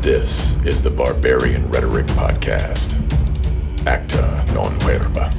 [0.00, 2.94] This is the Barbarian Rhetoric Podcast.
[3.86, 5.30] Acta non verba.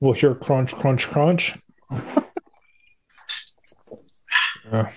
[0.00, 1.56] We'll hear crunch, crunch, crunch.
[4.70, 4.90] yeah.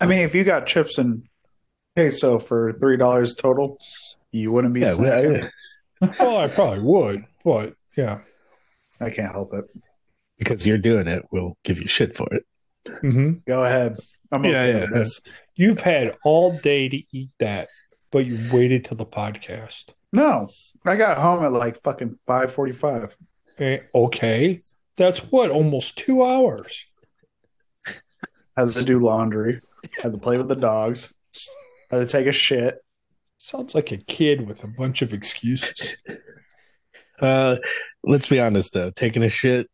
[0.00, 1.22] I mean, if you got chips and
[1.96, 3.78] queso for three dollars total,
[4.32, 4.80] you wouldn't be.
[4.80, 5.44] Yeah, we- snacking.
[5.44, 5.50] I-
[6.18, 8.20] Well, I probably would, but yeah.
[9.02, 9.64] I can't help it.
[10.38, 12.44] because you're doing it, we'll give you shit for it.
[12.88, 13.96] Hmm Go ahead.
[14.32, 14.86] I'm Yeah, okay yeah.
[14.92, 15.20] this.
[15.54, 17.68] You've had all day to eat that,
[18.10, 19.90] but you waited till the podcast.
[20.12, 20.48] No,
[20.84, 23.16] I got home at like fucking five forty-five.
[23.58, 24.60] Eh, okay.
[24.96, 26.86] That's what, almost two hours.
[28.56, 29.60] Had to do laundry.
[30.02, 31.14] Had to play with the dogs.
[31.90, 32.78] Had to take a shit.
[33.38, 35.96] Sounds like a kid with a bunch of excuses.
[37.20, 37.56] Uh,
[38.02, 39.70] let's be honest though, taking a shit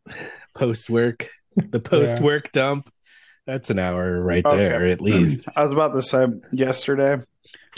[0.57, 2.91] post work, the post work dump,
[3.47, 5.47] that's an hour right there at least.
[5.55, 7.23] I was about to say yesterday,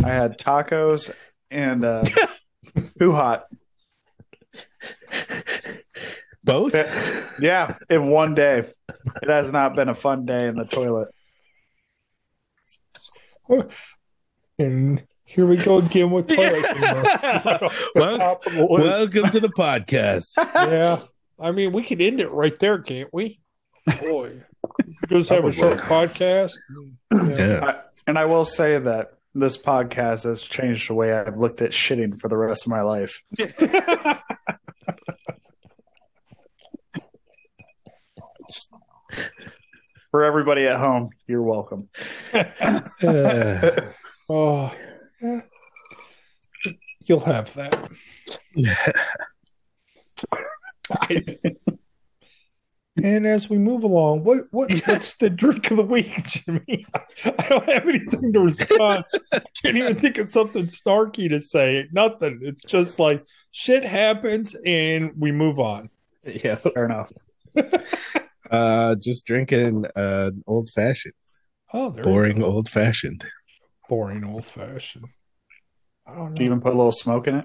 [0.02, 1.14] I had tacos
[1.50, 2.04] and uh,
[2.98, 3.46] Who Hot.
[6.42, 6.74] Both?
[7.40, 8.64] Yeah, in one day.
[9.22, 11.08] It has not been a fun day in the toilet.
[14.60, 17.02] And here we go again with toilet humor.
[17.12, 18.66] The Well, the.
[18.68, 20.32] Welcome to the podcast.
[20.36, 21.00] yeah.
[21.38, 23.38] I mean, we could end it right there, can't we?
[24.00, 24.40] Boy,
[25.08, 26.54] just have a short podcast.
[27.12, 27.80] Yeah.
[28.06, 32.18] And I will say that this podcast has changed the way I've looked at shitting
[32.18, 33.22] for the rest of my life.
[40.10, 41.88] For everybody at home, you're welcome.
[42.32, 42.44] Uh,
[44.30, 44.70] Oh,
[45.22, 45.40] yeah.
[47.06, 47.90] You'll have that.
[53.02, 56.86] and as we move along, what what what's the drink of the week, Jimmy?
[57.24, 59.04] I don't have anything to respond.
[59.32, 61.86] I can't even think of something snarky to say.
[61.92, 62.40] Nothing.
[62.42, 65.90] It's just like shit happens and we move on.
[66.24, 66.56] yeah.
[66.56, 67.12] Fair enough.
[68.50, 71.14] Uh, just drinking uh, old fashioned,
[71.74, 73.24] Oh, boring old fashioned.
[73.88, 75.04] boring old fashioned.
[76.06, 77.44] I don't Do you even put a little smoke in it?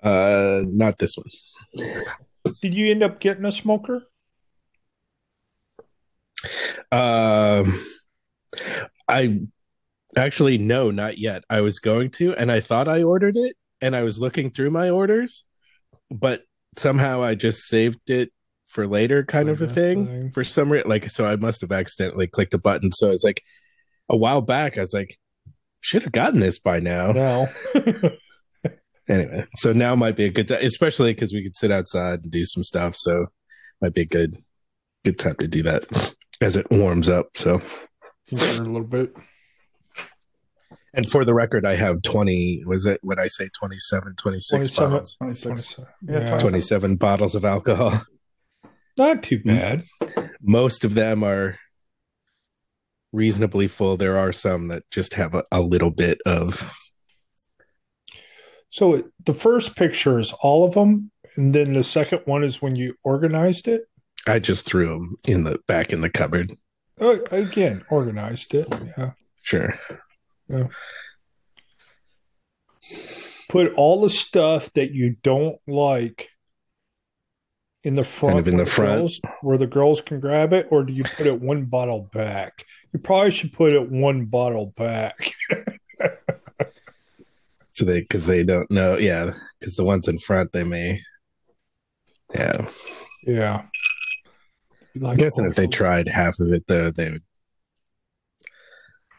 [0.00, 1.94] Uh, not this one.
[2.60, 4.04] Did you end up getting a smoker?
[6.90, 7.84] Um,
[9.08, 9.40] I
[10.16, 11.44] actually no, not yet.
[11.50, 14.70] I was going to, and I thought I ordered it, and I was looking through
[14.70, 15.44] my orders,
[16.10, 16.42] but
[16.76, 18.30] somehow I just saved it
[18.66, 20.06] for later, kind of a thing.
[20.06, 20.30] thing.
[20.30, 22.92] For some reason, like so, I must have accidentally clicked a button.
[22.92, 23.42] So I was like,
[24.08, 25.18] a while back, I was like,
[25.80, 27.12] should have gotten this by now.
[27.12, 27.48] No.
[29.08, 32.30] Anyway, so now might be a good time, especially because we could sit outside and
[32.30, 32.94] do some stuff.
[32.94, 33.26] So
[33.80, 34.42] might be a good,
[35.04, 37.28] good time to do that as it warms up.
[37.36, 37.62] So.
[38.28, 39.14] Consider a little bit.
[40.94, 44.90] And for the record, I have 20, was it, when I say, 27, 26 27.
[44.90, 45.80] bottles, 26.
[46.02, 48.02] Yeah, Yeah, 27 bottles of alcohol.
[48.96, 49.84] Not too bad.
[50.42, 51.58] Most of them are
[53.12, 53.96] reasonably full.
[53.96, 56.74] There are some that just have a, a little bit of,
[58.70, 62.76] So the first picture is all of them, and then the second one is when
[62.76, 63.82] you organized it.
[64.26, 66.52] I just threw them in the back in the cupboard.
[67.00, 68.66] Oh, again, organized it.
[68.96, 69.12] Yeah.
[69.42, 69.78] Sure.
[70.48, 70.66] Yeah.
[73.48, 76.28] Put all the stuff that you don't like
[77.84, 78.98] in the front, Kind of in where the front.
[79.00, 82.64] girls- where the girls can grab it, or do you put it one bottle back?
[82.92, 85.32] You probably should put it one bottle back.
[87.78, 88.96] So they, because they don't know.
[88.98, 89.32] Yeah.
[89.60, 91.00] Because the ones in front, they may.
[92.34, 92.68] Yeah.
[93.24, 93.62] Yeah.
[94.94, 97.22] Be I'm Like, guessing oh, if they tried half of it, though, they would.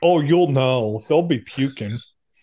[0.02, 1.03] oh, you'll know.
[1.08, 2.00] They'll be puking.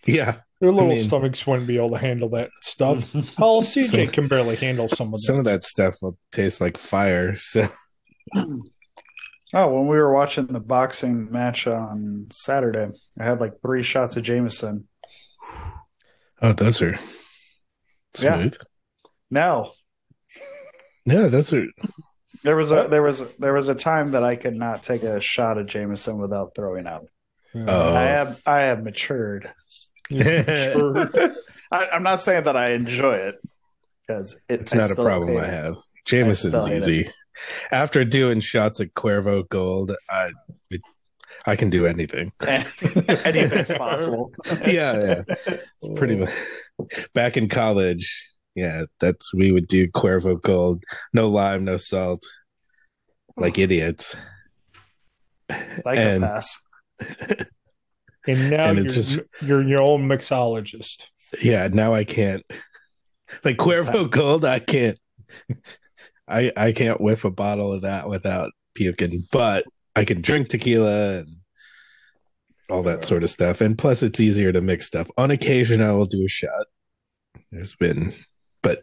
[0.07, 0.37] Yeah.
[0.61, 3.15] Their little mean- stomachs wouldn't be able to handle that stuff.
[3.39, 6.17] Oh, Hell, CJ Some- can barely handle some of that Some of that stuff will
[6.33, 7.37] taste like fire.
[7.37, 7.69] So,
[9.55, 12.89] Oh, when we were watching the boxing match on Saturday,
[13.21, 14.89] I had like three shots of Jameson.
[16.43, 16.97] Oh, those are
[18.19, 18.37] Yeah.
[18.39, 18.57] smooth.
[19.31, 19.73] No,
[21.05, 21.67] Yeah, those are.
[22.45, 25.21] there was a there was there was a time that I could not take a
[25.21, 27.05] shot of Jameson without throwing up.
[27.55, 27.95] Oh.
[27.95, 29.51] I have I have matured.
[30.13, 30.23] Sure.
[31.73, 33.35] I, I'm not saying that I enjoy it
[34.07, 35.77] because it, It's not a problem I have.
[36.05, 37.11] Jameson's still easy.
[37.73, 40.31] After doing shots of Cuervo Gold, I
[40.71, 40.81] it,
[41.47, 42.33] I can do anything.
[42.47, 44.33] Anything's possible.
[44.67, 45.23] yeah, yeah.
[45.29, 45.65] It's
[45.95, 46.31] pretty much
[47.15, 48.29] back in college.
[48.55, 50.83] Yeah, that's we would do Cuervo Gold,
[51.13, 52.23] no lime, no salt,
[53.37, 54.17] like idiots.
[55.51, 56.57] Psychopaths.
[58.29, 61.05] And now And you're, it's just- you're your own mixologist.
[61.41, 62.43] Yeah, now I can't.
[63.45, 64.99] Like Cuervo Gold, I can't.
[66.27, 69.65] I I can't whiff a bottle of that without puking, but
[69.97, 71.37] I can drink tequila and
[72.71, 73.61] all that sort of stuff.
[73.61, 75.11] And plus, it's easier to mix stuff.
[75.17, 76.67] On occasion, I will do a shot.
[77.51, 78.13] There's been,
[78.63, 78.83] but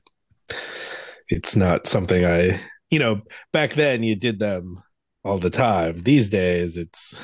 [1.30, 3.22] it's not something I, you know,
[3.52, 4.82] back then you did them
[5.24, 6.00] all the time.
[6.02, 7.24] These days, it's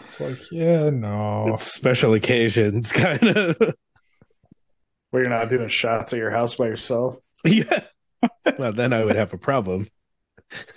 [0.00, 1.54] It's like, yeah, no.
[1.54, 3.56] it's special occasions, kind of.
[5.10, 7.16] Where you're not doing shots at your house by yourself.
[7.44, 7.84] Yeah.
[8.58, 9.86] well, then I would have a problem.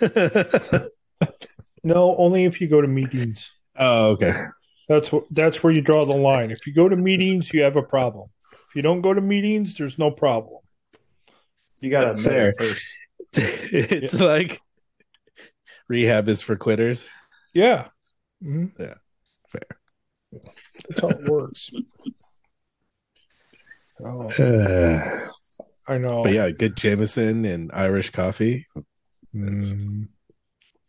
[1.84, 3.50] No, only if you go to meetings.
[3.76, 4.34] oh, okay.
[4.88, 6.50] That's what that's where you draw the line.
[6.50, 8.28] If you go to meetings, you have a problem.
[8.52, 10.60] If you don't go to meetings, there's no problem.
[11.80, 12.68] You got to That's admit fair.
[12.68, 12.88] first.
[13.72, 14.60] it's like
[15.88, 17.08] rehab is for quitters.
[17.54, 17.88] Yeah.
[18.44, 18.72] Mhm.
[18.78, 18.94] Yeah,
[19.48, 20.42] fair.
[20.88, 21.70] That's how it works.
[24.04, 25.28] Oh, Uh,
[25.86, 26.24] I know.
[26.24, 28.66] but yeah, good Jameson and Irish coffee.
[29.32, 30.08] Mm.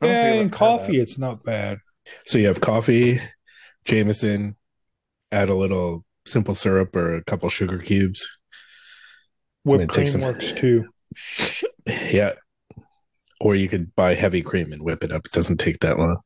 [0.03, 1.79] I don't Yeah, I've and coffee, it's not bad.
[2.25, 3.19] So you have coffee,
[3.85, 4.55] Jameson,
[5.31, 8.27] add a little simple syrup or a couple sugar cubes.
[9.65, 10.89] And then Whipped take cream some- works too.
[11.87, 12.33] Yeah.
[13.41, 15.25] Or you could buy heavy cream and whip it up.
[15.25, 16.17] It doesn't take that long.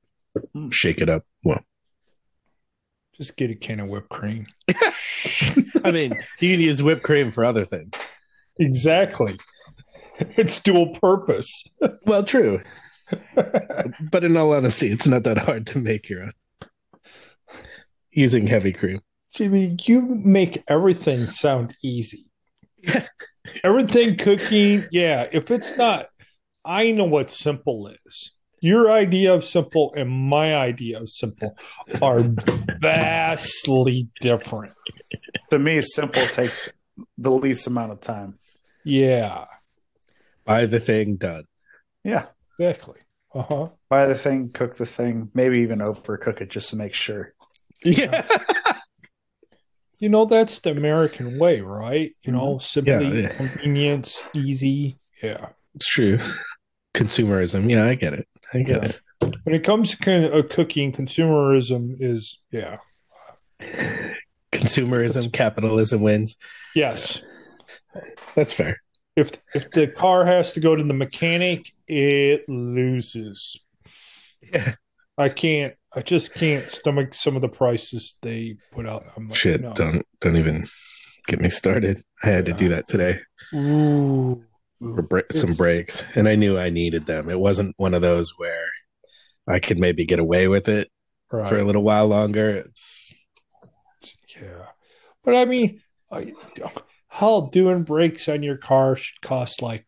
[0.55, 0.71] Mm.
[0.71, 1.23] Shake it up.
[1.43, 1.61] Well,
[3.15, 4.45] Just get a can of whipped cream.
[5.83, 7.91] I mean, you can use whipped cream for other things.
[8.59, 9.37] Exactly.
[10.19, 11.63] It's dual purpose.
[12.07, 12.61] Well, true.
[14.11, 16.33] But in all honesty, it's not that hard to make your own
[18.11, 19.01] using heavy cream.
[19.33, 22.25] Jimmy, you make everything sound easy.
[23.63, 25.27] everything cooking, yeah.
[25.31, 26.07] If it's not,
[26.65, 28.31] I know what simple is.
[28.59, 31.55] Your idea of simple and my idea of simple
[32.01, 32.21] are
[32.79, 34.73] vastly different.
[35.51, 36.71] To me, simple takes
[37.17, 38.39] the least amount of time.
[38.83, 39.45] Yeah,
[40.47, 41.43] Buy the thing done.
[42.05, 42.27] Yeah.
[42.57, 42.99] Exactly.
[43.33, 43.67] Uh huh.
[43.89, 47.33] Buy the thing, cook the thing, maybe even overcook it just to make sure.
[47.83, 48.25] Yeah.
[49.99, 52.11] You know, that's the American way, right?
[52.23, 53.15] You know, simply Mm-hmm.
[53.15, 53.35] Yeah, yeah.
[53.35, 54.97] convenience, easy.
[55.23, 55.49] Yeah.
[55.75, 56.19] It's true.
[56.93, 57.69] Consumerism.
[57.69, 58.27] Yeah, I get it.
[58.53, 58.89] I get Yeah.
[58.89, 59.35] it.
[59.43, 62.77] When it comes to kind of cooking, consumerism is, yeah.
[64.51, 66.35] Consumerism, capitalism wins.
[66.75, 67.23] Yes.
[68.35, 68.77] That's fair.
[69.15, 73.59] if if the car has to go to the mechanic, it loses.
[74.41, 74.75] Yeah.
[75.17, 75.73] I can't.
[75.95, 79.03] I just can't stomach some of the prices they put out.
[79.15, 79.73] I'm like, Shit, no.
[79.73, 80.67] don't don't even
[81.27, 82.03] get me started.
[82.23, 83.19] I had to do that today
[83.53, 84.43] Ooh,
[84.79, 87.29] for some brakes, and I knew I needed them.
[87.29, 88.67] It wasn't one of those where
[89.47, 90.89] I could maybe get away with it
[91.31, 91.47] right.
[91.47, 92.49] for a little while longer.
[92.49, 93.13] It's
[94.39, 94.65] yeah,
[95.23, 95.81] but I mean,
[96.11, 96.33] I,
[97.07, 99.86] hell, doing brakes on your car should cost like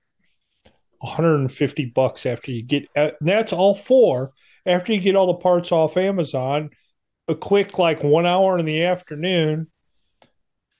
[1.00, 2.88] 150 bucks after you get.
[2.96, 4.32] uh, That's all for
[4.66, 6.70] after you get all the parts off Amazon.
[7.28, 9.68] A quick like one hour in the afternoon,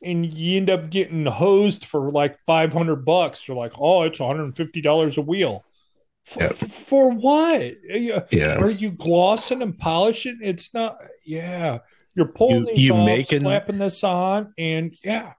[0.04, 3.48] and you end up getting hosed for like 500 bucks.
[3.48, 5.64] You're like, oh, it's 150 dollars a wheel.
[6.26, 6.54] For, Yep.
[6.56, 7.74] for what?
[7.84, 8.22] Yeah.
[8.32, 8.58] yeah.
[8.58, 10.40] Are you glossing and polishing?
[10.42, 10.98] It's not.
[11.26, 11.80] Yeah,
[12.16, 15.34] you're pulling You- these you off, making- slapping this on, and yeah,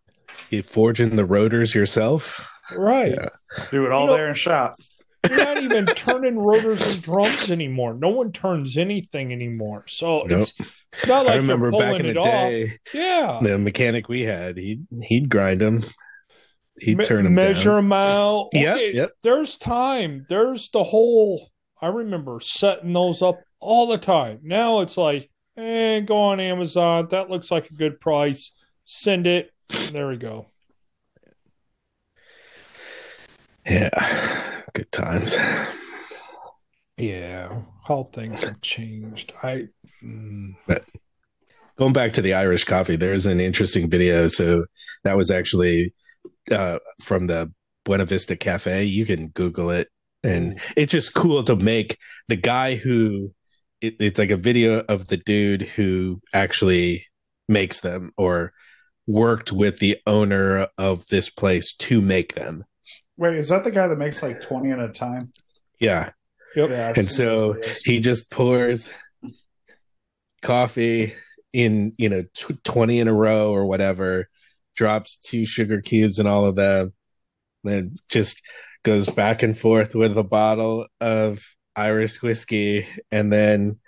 [0.49, 2.49] You forging the rotors yourself.
[2.77, 3.13] Right.
[3.13, 3.29] Yeah.
[3.71, 4.75] Do it all You know- there in shop.
[5.29, 7.93] You're not even turning rotors and drums anymore.
[7.93, 9.85] No one turns anything anymore.
[9.87, 10.41] So Nope.
[10.43, 10.55] it's
[10.95, 12.95] it's not like I remember back in the day, off.
[12.95, 15.83] Yeah, the mechanic we had, he'd he'd grind them,
[16.81, 17.77] he'd Me- turn them measure down.
[17.85, 18.49] them out.
[18.55, 19.11] Yep, Okay, yep.
[19.23, 20.25] There's time.
[20.31, 21.51] There's the whole.
[21.83, 24.39] I remember setting those up all the time.
[24.43, 27.09] Now it's like, eh, go on Amazon.
[27.11, 28.53] That looks like a good price.
[28.87, 29.51] Send it.
[29.93, 30.47] There we go.
[33.67, 35.37] Yeah, good times.
[36.97, 39.33] Yeah, how things have changed.
[39.43, 39.69] I.
[40.03, 40.55] mm,
[41.77, 44.29] Going back to the Irish coffee, there's an interesting video.
[44.29, 44.67] So
[45.05, 45.95] that was actually
[46.51, 47.53] uh, from the
[47.85, 48.85] Buena Vista Cafe.
[48.85, 49.89] You can Google it,
[50.23, 51.97] and it's just cool to make
[52.29, 53.33] the guy who
[53.81, 57.07] it, it's like a video of the dude who actually
[57.49, 58.53] makes them or
[59.07, 62.65] worked with the owner of this place to make them.
[63.21, 65.31] Wait, is that the guy that makes like 20 at a time?
[65.79, 66.11] Yeah.
[66.57, 66.71] Yep.
[66.71, 68.91] Yeah, and so those he just pours
[70.43, 71.13] coffee
[71.53, 74.29] in you know tw- 20 in a row or whatever
[74.75, 76.95] drops two sugar cubes and all of them
[77.63, 78.41] then just
[78.85, 81.45] goes back and forth with a bottle of
[81.77, 83.79] irish whiskey and then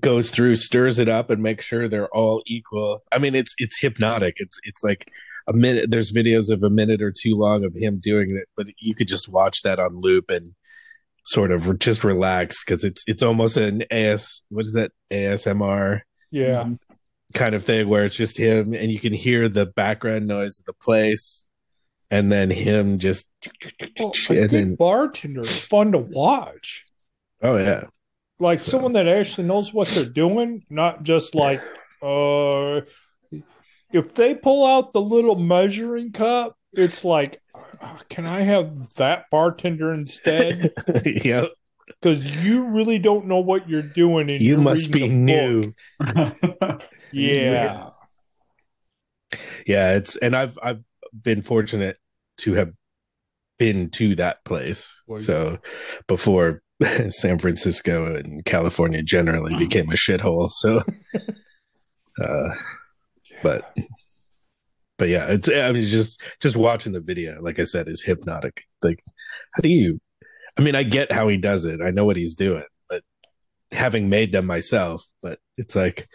[0.00, 3.02] goes through, stirs it up, and makes sure they're all equal.
[3.12, 4.36] I mean, it's it's hypnotic.
[4.38, 5.10] It's it's like
[5.48, 5.90] a minute.
[5.90, 9.08] There's videos of a minute or two long of him doing it, but you could
[9.08, 10.54] just watch that on loop and
[11.24, 14.42] sort of just relax because it's it's almost an AS.
[14.48, 16.00] What is that ASMR?
[16.30, 16.68] Yeah.
[17.34, 20.64] kind of thing where it's just him and you can hear the background noise of
[20.66, 21.46] the place
[22.10, 23.30] and then him just
[23.98, 26.84] Well, a good then bartender is fun to watch.
[27.42, 27.84] oh yeah
[28.38, 31.60] Like So- someone that actually knows what they're doing, not just like,
[32.02, 32.80] uh,
[33.92, 37.40] if they pull out the little measuring cup, it's like,
[38.08, 40.72] can I have that bartender instead?
[41.04, 41.46] yeah
[41.86, 44.28] Because you really don't know what you're doing.
[44.28, 46.82] You must be reading the book.
[47.12, 47.90] new Yeah.
[49.66, 50.82] yeah it's and i've i've
[51.22, 51.98] been fortunate
[52.38, 52.72] to have
[53.58, 55.58] been to that place so
[56.08, 56.62] before
[57.10, 60.80] san francisco and california generally became a shithole so
[62.24, 62.54] uh
[63.42, 63.76] but
[64.98, 68.64] but yeah it's i mean just just watching the video like i said is hypnotic
[68.82, 69.02] like
[69.52, 70.00] how do you
[70.58, 73.02] i mean i get how he does it i know what he's doing but
[73.72, 76.08] having made them myself but it's like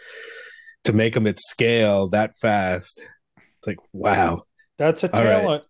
[0.84, 3.00] to make them at scale that fast
[3.36, 4.42] it's like wow
[4.78, 5.40] That's a All right.
[5.42, 5.64] talent.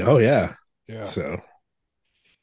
[0.00, 0.54] oh yeah
[0.88, 1.02] Yeah.
[1.02, 1.40] so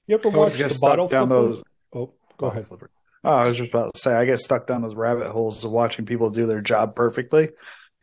[0.05, 1.41] You ever watch the bottle down flipper?
[1.43, 1.63] those.
[1.93, 2.67] Oh, go oh, ahead.
[2.67, 2.89] Flipper.
[3.23, 5.71] Oh, I was just about to say, I get stuck down those rabbit holes of
[5.71, 7.49] watching people do their job perfectly.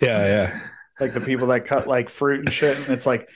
[0.00, 0.60] Yeah yeah
[1.00, 3.28] Like the people that cut like fruit and shit, and it's like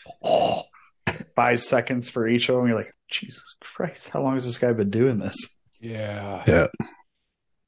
[1.34, 2.66] five seconds for each of them.
[2.68, 5.56] You're like, Jesus Christ, how long has this guy been doing this?
[5.80, 6.42] Yeah.
[6.46, 6.66] yeah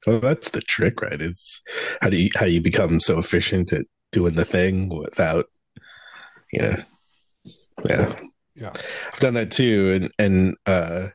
[0.05, 1.61] well that's the trick right it's
[2.01, 5.45] how do you how you become so efficient at doing the thing without
[6.51, 6.75] you know
[7.87, 8.15] yeah
[8.55, 8.73] Yeah.
[9.13, 11.09] i've done that too and and uh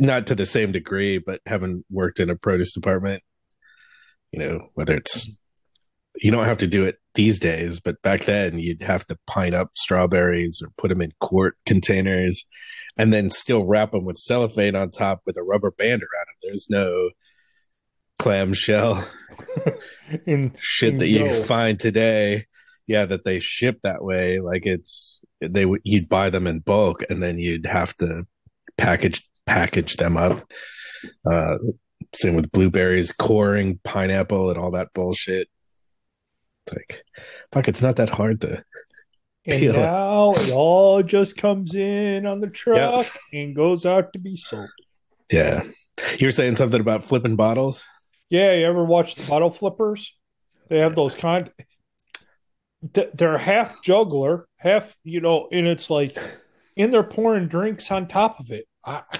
[0.00, 3.22] not to the same degree but having worked in a produce department
[4.32, 5.36] you know whether it's
[6.16, 9.54] you don't have to do it these days but back then you'd have to pine
[9.54, 12.44] up strawberries or put them in quart containers
[12.96, 16.36] and then still wrap them with cellophane on top with a rubber band around them
[16.42, 17.10] there's no
[18.18, 19.06] clamshell
[20.26, 22.46] In shit that you find today
[22.86, 24.40] yeah that they ship that way.
[24.40, 28.26] Like it's they would you'd buy them in bulk and then you'd have to
[28.76, 30.50] package package them up
[31.30, 31.58] uh
[32.14, 35.48] same with blueberries coring pineapple and all that bullshit
[36.66, 37.04] it's like
[37.52, 38.62] fuck it's not that hard to
[39.46, 39.78] and Peel it.
[39.78, 44.70] now it all just comes in on the truck and goes out to be sold.
[45.30, 45.62] yeah
[46.18, 47.84] you were saying something about flipping bottles
[48.30, 50.16] Yeah, you ever watch the bottle flippers?
[50.68, 51.50] They have those kind.
[53.14, 56.18] They're half juggler, half you know, and it's like,
[56.76, 58.66] and they're pouring drinks on top of it.
[58.84, 59.18] I, I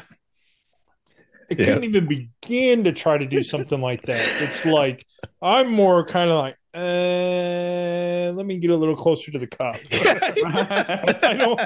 [1.50, 1.64] Yeah.
[1.66, 4.26] couldn't even begin to try to do something like that.
[4.42, 5.06] It's like
[5.40, 9.76] I'm more kind of like, uh, let me get a little closer to the cop.
[9.92, 11.60] I don't,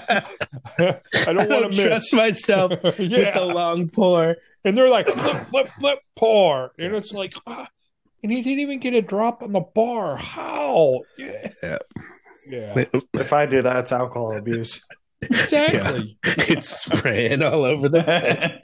[1.29, 1.83] I don't want to miss.
[1.83, 6.95] trust myself with yeah, a long pour and they're like flip, flip, flip, pour, and
[6.95, 7.69] it's like, ah,
[8.23, 10.17] and he didn't even get a drop on the bar.
[10.17, 11.01] How?
[11.17, 11.79] Yeah, Yeah.
[12.49, 12.85] yeah,
[13.15, 14.85] If I do that, it's alcohol abuse.
[15.23, 16.19] exactly.
[16.25, 18.59] it's spraying all over the place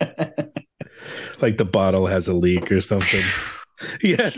[1.42, 3.22] like the bottle has a leak or something.
[4.02, 4.30] Yeah,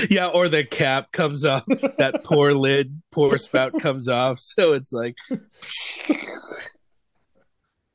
[0.10, 1.64] yeah, or the cap comes off.
[1.98, 4.38] That poor lid, poor spout comes off.
[4.40, 5.16] So it's like,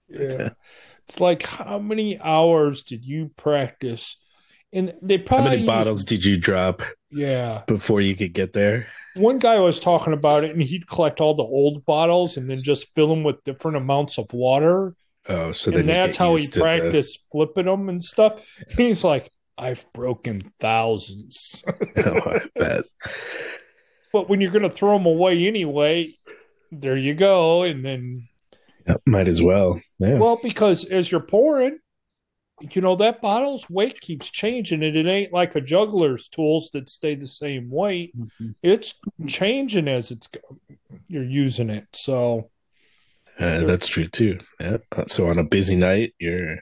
[0.10, 0.50] Yeah,
[1.08, 4.16] it's like how many hours did you practice?
[4.74, 8.54] And they probably how many use- bottles did you drop Yeah, before you could get
[8.54, 8.88] there?
[9.16, 12.62] one guy was talking about it, and he'd collect all the old bottles and then
[12.62, 14.94] just fill them with different amounts of water.
[15.28, 18.40] Oh, so then and that's how he used to the- practiced flipping them and stuff.
[18.70, 21.64] And he's like, I've broken thousands.
[22.06, 22.84] Oh, I bet.
[24.14, 26.16] but when you're going to throw them away anyway,
[26.72, 27.64] there you go.
[27.64, 28.28] And then,
[28.88, 29.82] Yep, might as well.
[30.00, 30.18] Yeah.
[30.20, 31.80] well, because as you're pouring,
[32.72, 36.88] you know, that bottle's weight keeps changing and it ain't like a juggler's tools that
[36.90, 38.14] stay the same weight.
[38.64, 38.94] It's
[39.28, 40.58] changing as it's go-
[41.08, 41.86] you're using it.
[41.94, 42.50] So,
[43.40, 44.40] Uh, that's true too.
[44.60, 44.78] Yeah.
[44.96, 46.58] Uh, So on a busy night, you're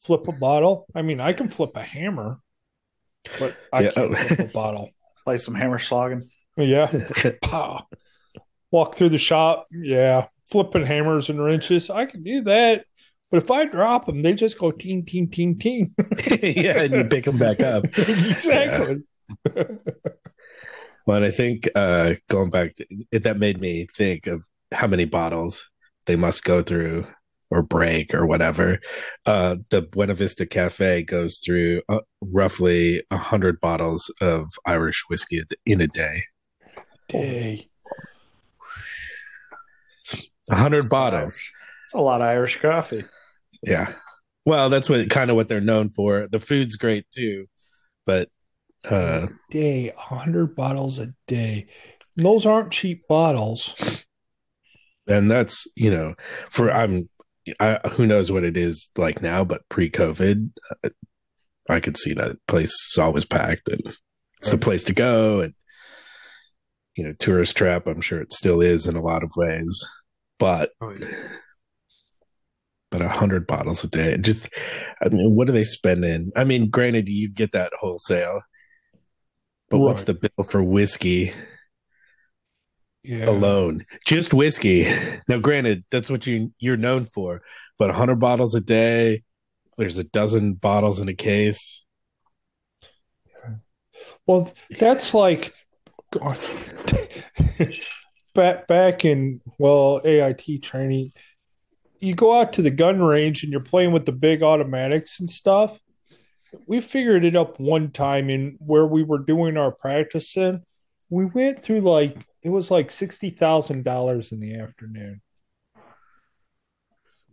[0.00, 0.86] flip a bottle.
[0.94, 2.38] I mean, I can flip a hammer,
[3.38, 3.90] but I Yeah.
[3.92, 4.90] can't flip a bottle.
[5.24, 6.28] Play some hammer slogging.
[6.56, 6.90] Yeah.
[7.42, 7.86] Pow.
[8.70, 9.66] Walk through the shop.
[9.70, 10.26] Yeah.
[10.50, 11.90] Flipping hammers and wrenches.
[11.90, 12.84] I can do that.
[13.30, 15.94] But if I drop them, they just go ting, ting, ting, ting.
[16.42, 17.84] yeah, and you pick them back up.
[17.84, 19.04] exactly.
[21.06, 24.86] Well, and I think uh, going back, to, it, that made me think of how
[24.86, 25.70] many bottles
[26.06, 27.06] they must go through
[27.50, 28.78] or break or whatever.
[29.26, 35.42] Uh, the Buena Vista Cafe goes through uh, roughly a hundred bottles of Irish whiskey
[35.66, 36.22] in a day.
[37.08, 37.68] Day.
[40.50, 41.40] A hundred bottles.
[41.84, 43.04] It's a lot of Irish coffee.
[43.62, 43.92] Yeah.
[44.44, 46.26] Well, that's what kind of what they're known for.
[46.30, 47.46] The food's great too,
[48.06, 48.28] but
[48.88, 51.66] uh Day, a hundred bottles a day.
[52.16, 54.04] And those aren't cheap bottles.
[55.06, 56.14] and that's you know
[56.50, 57.08] for i'm
[57.58, 60.50] I, who knows what it is like now but pre-covid
[60.84, 60.90] uh,
[61.68, 63.80] i could see that place is always packed and
[64.38, 65.54] it's the place to go and
[66.96, 69.84] you know tourist trap i'm sure it still is in a lot of ways
[70.38, 71.06] but Oh, yeah.
[72.90, 74.48] but a hundred bottles a day just
[75.02, 78.42] i mean what do they spend in i mean granted you get that wholesale
[79.70, 81.32] but what's the bill for whiskey
[83.02, 83.30] Yeah.
[83.30, 84.86] alone just whiskey
[85.26, 87.40] now granted that's what you you're known for
[87.78, 89.22] but 100 bottles a day
[89.78, 91.84] there's a dozen bottles in a case
[94.26, 95.54] Well, that's like
[96.12, 96.38] God.
[98.34, 101.12] back back in well AIT training.
[101.98, 105.30] You go out to the gun range and you're playing with the big automatics and
[105.30, 105.78] stuff.
[106.66, 110.64] We figured it up one time in where we were doing our practice practicing.
[111.10, 115.20] We went through like it was like sixty thousand dollars in the afternoon.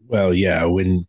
[0.07, 1.03] well yeah when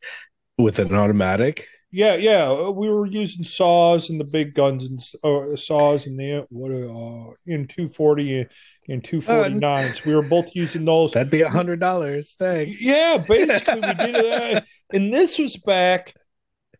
[0.57, 5.57] with an automatic Yeah, yeah, we were using saws and the big guns and uh,
[5.57, 8.47] saws and the what uh, in two forty
[8.88, 10.05] and two forty nines.
[10.05, 11.12] We were both using those.
[11.12, 14.67] that'd be a hundred dollars thanks Yeah, basically we did that.
[14.93, 16.14] And this was back.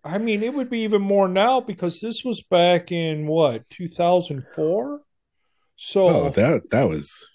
[0.05, 3.89] I mean, it would be even more now because this was back in what two
[3.89, 5.01] thousand four.
[5.80, 7.30] So oh uh, that that was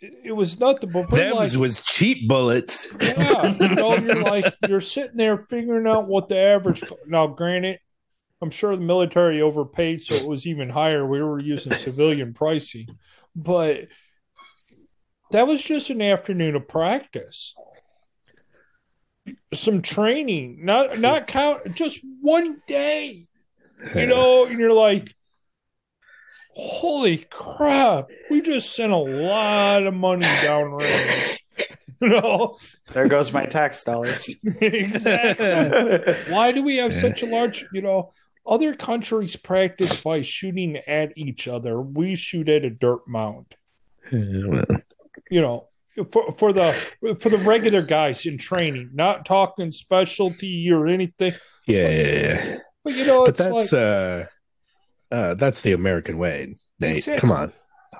[0.00, 0.90] it, it was nothing.
[0.90, 5.86] But we're like, was cheap bullets yeah, you know, you're like you're sitting there figuring
[5.86, 6.82] out what the average.
[7.06, 7.78] Now, granted,
[8.42, 11.06] I'm sure the military overpaid, so it was even higher.
[11.06, 12.88] We were using civilian pricing,
[13.36, 13.86] but
[15.30, 17.54] that was just an afternoon of practice,
[19.54, 23.28] some training, not not count, just one day.
[23.94, 25.14] You know, and you're like,
[26.56, 31.38] holy crap, we just sent a lot of money downrange.
[31.98, 32.58] You know,
[32.92, 34.28] There goes my tax dollars.
[34.60, 36.14] exactly.
[36.28, 38.12] Why do we have such a large, you know,
[38.46, 41.80] other countries practice by shooting at each other.
[41.80, 43.46] We shoot at a dirt mound.
[44.12, 45.68] You know,
[46.12, 46.72] for for the
[47.18, 51.32] for the regular guys in training, not talking specialty or anything.
[51.66, 52.56] yeah, yeah, yeah.
[52.84, 54.24] But you know, but it's that's like uh
[55.12, 57.48] uh that's the american way nate come on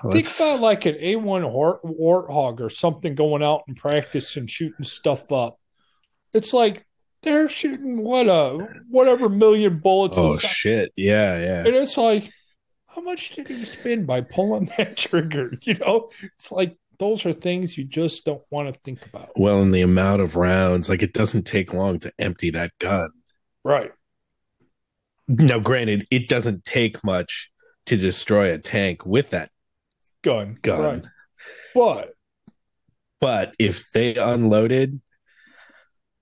[0.01, 4.37] think Let's- about like an A one hort, warthog or something going out and practice
[4.37, 5.59] and shooting stuff up.
[6.33, 6.85] It's like
[7.23, 8.59] they're shooting what a
[8.91, 10.15] whatever million bullets.
[10.19, 12.31] oh shit yeah yeah And it's like,
[12.85, 15.53] how much did he spend by pulling that trigger?
[15.63, 19.31] You know, it's like those are things you just don't want to think about.
[19.35, 23.09] well and the amount of rounds like it doesn't take long to empty that gun
[23.63, 23.91] Right.
[25.27, 27.51] Now granted it doesn't take much
[27.85, 29.49] to destroy a tank with that
[30.23, 30.57] Gun.
[30.61, 31.05] gun Right.
[31.73, 32.13] But
[33.19, 35.01] but if they unloaded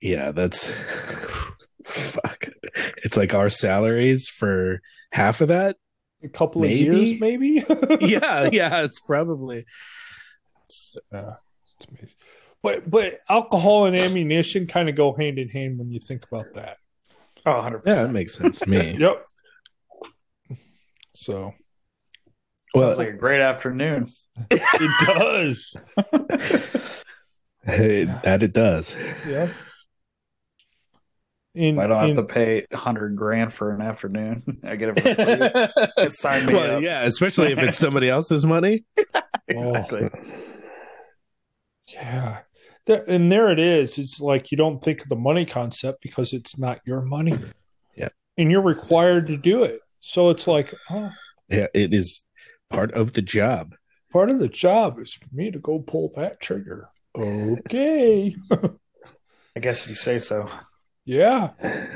[0.01, 0.69] yeah that's
[1.85, 2.49] fuck
[3.03, 5.77] it's like our salaries for half of that
[6.23, 6.87] a couple Maybe.
[6.87, 7.63] of years, maybe.
[8.01, 9.65] yeah yeah it's probably
[10.63, 11.33] It's, uh,
[11.77, 12.15] it's amazing.
[12.63, 16.53] But but alcohol and ammunition kind of go hand in hand when you think about
[16.55, 16.77] that.
[17.45, 17.81] Oh, 100%.
[17.85, 19.25] yeah that makes sense to me Yep.
[21.13, 21.53] So
[22.73, 24.07] well Sounds like a great afternoon.
[24.51, 25.75] it does.
[27.65, 28.95] Hey, that it does.
[29.27, 29.49] Yeah.
[31.55, 34.43] In, I don't have to pay 100 grand for an afternoon.
[34.63, 36.09] I get it for free.
[36.09, 36.83] Sign me well, up.
[36.83, 38.83] yeah, especially if it's somebody else's money.
[39.47, 40.09] exactly.
[40.13, 40.19] Oh.
[41.87, 42.39] Yeah.
[42.85, 43.97] There, and there it is.
[43.97, 47.35] It's like you don't think of the money concept because it's not your money.
[47.95, 48.09] Yeah.
[48.37, 49.79] And you're required to do it.
[50.01, 51.11] So it's like, oh,
[51.49, 52.23] Yeah, it is
[52.69, 53.75] part of the job.
[54.11, 56.89] part of the job is for me to go pull that trigger.
[57.17, 58.35] Okay.
[59.55, 60.47] I guess if you say so.
[61.05, 61.51] yeah.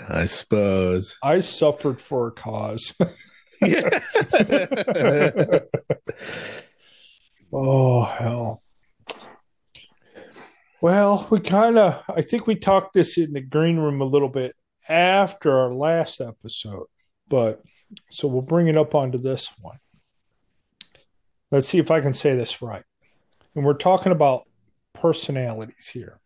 [0.10, 1.18] I suppose.
[1.22, 2.94] I suffered for a cause.
[7.52, 8.62] Oh hell.
[10.82, 14.30] Well, we kind of I think we talked this in the green room a little
[14.30, 14.56] bit
[14.88, 16.86] after our last episode,
[17.28, 17.62] but
[18.12, 19.80] so we'll bring it up onto this one.
[21.52, 22.84] Let's see if I can say this right.
[23.56, 24.44] And we're talking about
[24.94, 26.20] personalities here.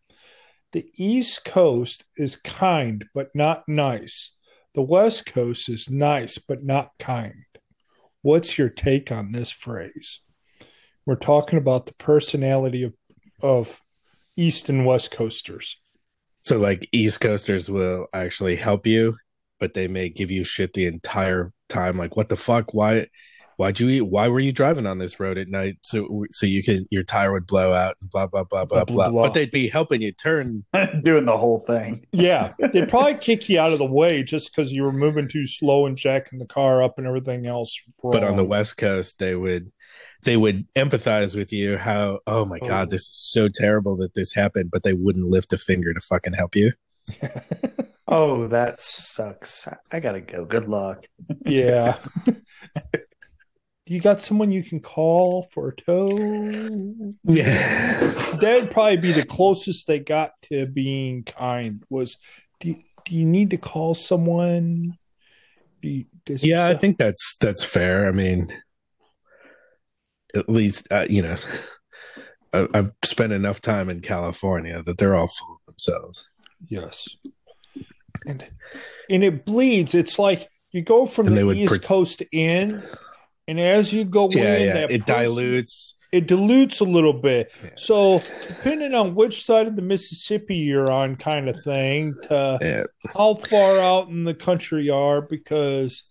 [0.72, 4.32] the East Coast is kind but not nice.
[4.74, 7.44] The West Coast is nice but not kind.
[8.22, 10.20] What's your take on this phrase?
[11.06, 12.94] We're talking about the personality of,
[13.42, 13.80] of
[14.36, 15.78] East and West Coasters.
[16.42, 19.16] So like East Coasters will actually help you,
[19.58, 21.96] but they may give you shit the entire time.
[21.96, 22.74] Like, what the fuck?
[22.74, 23.06] Why?
[23.56, 24.00] Why'd you eat?
[24.02, 25.78] Why were you driving on this road at night?
[25.82, 28.94] So so you can your tire would blow out and blah blah blah blah blah.
[28.94, 29.22] Blah, blah.
[29.22, 30.64] But they'd be helping you turn.
[31.04, 32.04] Doing the whole thing.
[32.12, 35.46] Yeah, they'd probably kick you out of the way just because you were moving too
[35.46, 37.78] slow and jacking the car up and everything else.
[38.02, 38.44] But on the.
[38.44, 39.72] West Coast, they would
[40.24, 41.76] they would empathize with you.
[41.78, 42.66] How oh my Oh.
[42.66, 46.00] god, this is so terrible that this happened, but they wouldn't lift a finger to
[46.00, 46.72] fucking help you.
[48.06, 49.66] Oh, that sucks.
[49.90, 50.44] I gotta go.
[50.44, 51.06] Good luck.
[51.46, 51.96] yeah.
[53.86, 56.08] you got someone you can call for a tow?
[57.24, 58.36] Yeah.
[58.40, 61.82] That'd probably be the closest they got to being kind.
[61.88, 62.18] Was
[62.60, 64.98] do you, do you need to call someone?
[65.80, 68.06] Do you, Yeah, I think that's that's fair.
[68.06, 68.48] I mean,
[70.34, 71.36] at least uh, you know,
[72.52, 76.28] I, I've spent enough time in California that they're all full of themselves.
[76.68, 77.08] Yes.
[78.26, 78.46] And
[79.10, 79.94] and it bleeds.
[79.94, 82.82] It's like you go from And the East pre- Coast in,
[83.46, 85.94] and as you go Yeah, in, yeah, that it person- dilutes.
[86.12, 87.50] It dilutes a little bit.
[87.62, 87.70] Yeah.
[87.76, 92.84] So depending on which side of the Mississippi you're on, kind of thing, to Yeah,
[93.12, 96.04] how far out in the country you are, because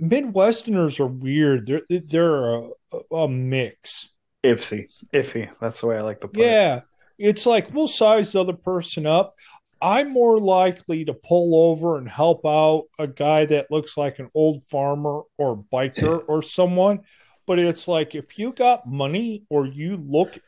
[0.00, 1.66] Midwesterners are weird.
[1.66, 2.70] They're they're a,
[3.12, 4.08] a mix.
[4.44, 4.86] Iffy.
[5.12, 5.50] Iffy.
[5.60, 6.44] That's the way I like to put it.
[6.44, 6.80] Yeah,
[7.18, 9.34] it's like we'll size the other person up.
[9.80, 14.28] I'm more likely to pull over and help out a guy that looks like an
[14.34, 17.00] old farmer or biker or someone.
[17.46, 20.38] But it's like if you got money or you look,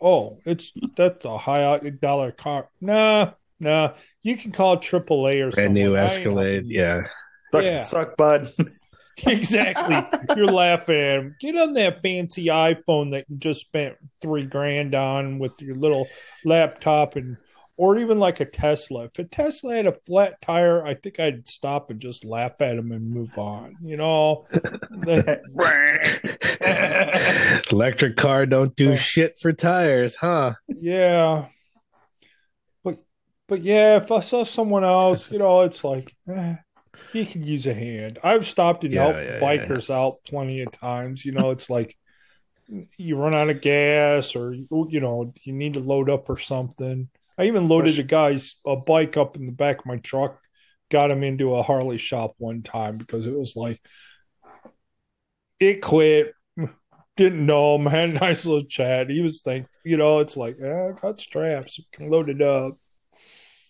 [0.00, 2.68] oh, it's that's a high dollar car.
[2.80, 6.00] Nah, nah, you can call AAA or brand new someone.
[6.00, 6.52] I Escalade.
[6.54, 6.80] helping you.
[6.80, 7.00] Yeah,
[7.52, 7.78] Sucks Yeah.
[7.78, 8.48] suck, bud.
[9.26, 9.98] Exactly.
[10.34, 11.34] You're laughing.
[11.42, 16.08] Get on that fancy iPhone that you just spent three grand on with your little
[16.42, 17.36] laptop and
[17.76, 19.04] or even like a Tesla.
[19.04, 22.78] If a Tesla had a flat tire, I think I'd stop and just laugh at
[22.78, 23.76] him and move on.
[23.82, 24.46] You know?
[27.70, 30.54] electric car don't do shit for tires, huh?
[30.68, 31.48] yeah.
[33.50, 36.56] But yeah, if I saw someone else, you know, it's like eh,
[37.12, 38.18] he could use a hand.
[38.24, 41.24] I've stopped and Yeah, helped yeah, yeah, bikers out plenty of times.
[41.24, 41.98] You know, it's like
[42.96, 47.08] you run out of gas or you know you need to load up or something.
[47.38, 50.38] I even loaded a guy's a bike up in the back of my truck,
[50.90, 53.80] got him into a Harley shop one time because it was like
[55.58, 56.34] it quit.
[57.16, 59.10] Didn't know him, had a nice little chat.
[59.10, 60.20] He was thankful, you know.
[60.20, 62.76] It's like, yeah, I got straps, can load it up.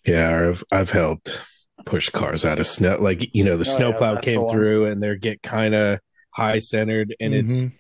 [0.07, 1.41] Yeah, or I've I've helped
[1.87, 2.99] push cars out of snow.
[3.01, 4.53] Like you know, the Oh, yeah, snowplow that's the came one.
[4.55, 6.01] through and they get kind of
[6.35, 7.73] high centered, and it's Mhm.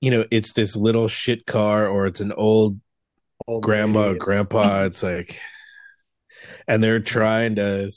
[0.00, 2.80] you know it's this little shit car or it's an old
[3.46, 4.18] Old grandma, lady.
[4.18, 4.84] grandpa.
[4.84, 5.40] It's like,
[6.68, 7.90] and they're trying to.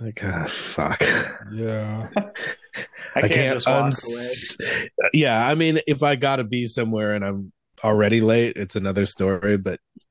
[0.00, 1.00] Like ah, fuck.
[1.52, 2.08] yeah.
[3.14, 4.56] I can't, just walk uns-
[5.12, 7.52] Yeah, I mean, if I gotta be somewhere and I'm
[7.84, 9.56] already late, it's another story.
[9.56, 10.03] But Yeah.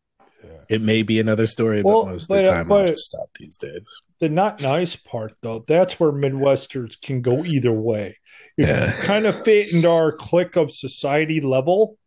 [0.69, 1.81] It may be another story.
[1.81, 3.87] Well, but most of the uh, time, I'll just stop these days.
[4.19, 8.17] the not nice part though that's where midwesters can go either way
[8.57, 8.95] if Yeah.
[8.97, 11.97] you kind of fit into our clique of society level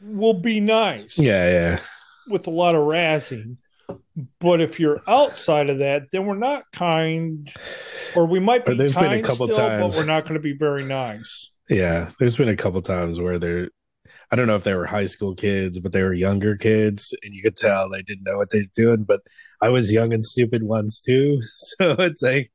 [0.00, 1.80] we'll be nice Yeah, yeah.
[2.28, 3.56] with a lot of razzing
[4.40, 7.50] but if you're outside of that then we're not kind
[8.14, 10.34] or we might be Or there's been a couple still, times- but we're not going
[10.34, 13.68] to be very nice Yeah, there's been a couple times where they're,
[14.30, 17.34] I don't know if they were high school kids, but they were younger kids, and
[17.34, 19.04] you could tell they didn't know what they were doing.
[19.04, 19.20] But
[19.62, 22.52] I was young and stupid once too, so it's like,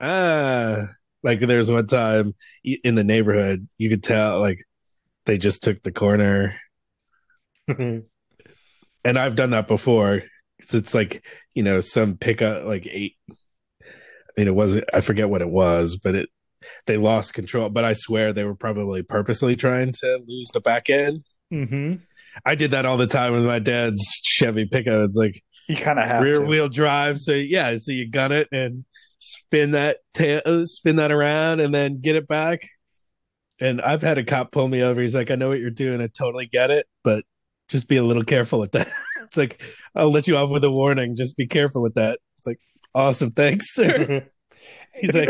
[0.00, 0.86] ah,
[1.22, 2.34] like there's one time
[2.64, 4.60] in the neighborhood, you could tell like
[5.26, 6.56] they just took the corner,
[7.68, 8.04] and
[9.04, 10.22] I've done that before.
[10.60, 13.16] 'cause it's like you know some pickup like eight.
[13.30, 13.34] I
[14.36, 14.84] mean, it wasn't.
[14.92, 16.28] I forget what it was, but it
[16.86, 17.68] they lost control.
[17.68, 21.22] But I swear they were probably purposely trying to lose the back end.
[21.52, 21.94] mm-hmm.
[22.46, 25.06] I did that all the time with my dad's Chevy pickup.
[25.06, 26.46] It's like You kind of have rear to.
[26.46, 27.18] wheel drive.
[27.18, 28.84] So yeah, so you gun it and
[29.18, 32.62] spin that tail, spin that around, and then get it back.
[33.60, 35.00] And I've had a cop pull me over.
[35.00, 36.00] He's like, "I know what you're doing.
[36.00, 37.24] I totally get it, but
[37.68, 38.88] just be a little careful with that."
[39.22, 39.62] it's like
[39.94, 41.14] I'll let you off with a warning.
[41.16, 42.18] Just be careful with that.
[42.38, 42.60] It's like
[42.94, 44.26] awesome, thanks, sir.
[45.02, 45.28] He's like,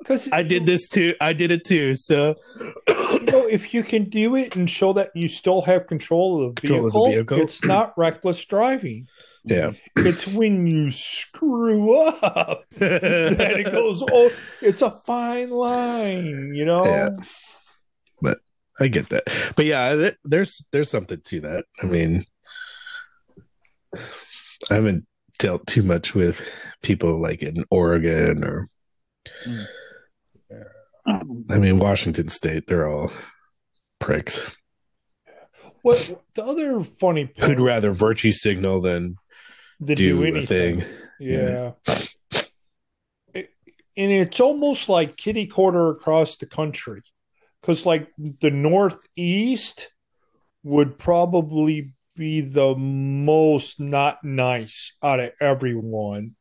[0.00, 1.14] because I did this too.
[1.20, 1.94] I did it too.
[1.94, 2.34] So
[2.88, 6.56] you know, if you can do it and show that you still have control of
[6.56, 7.40] the Control vehicle, of the vehicle.
[7.40, 9.08] it's not reckless driving.
[9.44, 14.02] yeah, It's when you screw up that it goes.
[14.02, 16.84] Oh, it's a fine line, you know.
[16.84, 17.10] Yeah.
[18.78, 19.24] I get that.
[19.56, 21.64] But yeah, th- there's there's something to that.
[21.82, 22.24] I mean,
[23.96, 25.06] I haven't
[25.38, 26.46] dealt too much with
[26.82, 28.66] people like in Oregon or
[29.46, 29.66] Mm.
[31.48, 32.66] I mean Washington State.
[32.66, 33.12] They're all
[34.00, 34.56] pricks
[35.82, 39.16] What the other funny part who'd rather virtue signal than
[39.84, 40.80] do, a anything.
[40.80, 40.88] thing.
[41.20, 41.72] Yeah.
[43.34, 43.50] It-
[43.96, 47.02] and it's almost like kitty corner across the country.
[47.60, 49.90] Because, like, the Northeast
[50.62, 56.36] would probably be the most not nice out of everyone.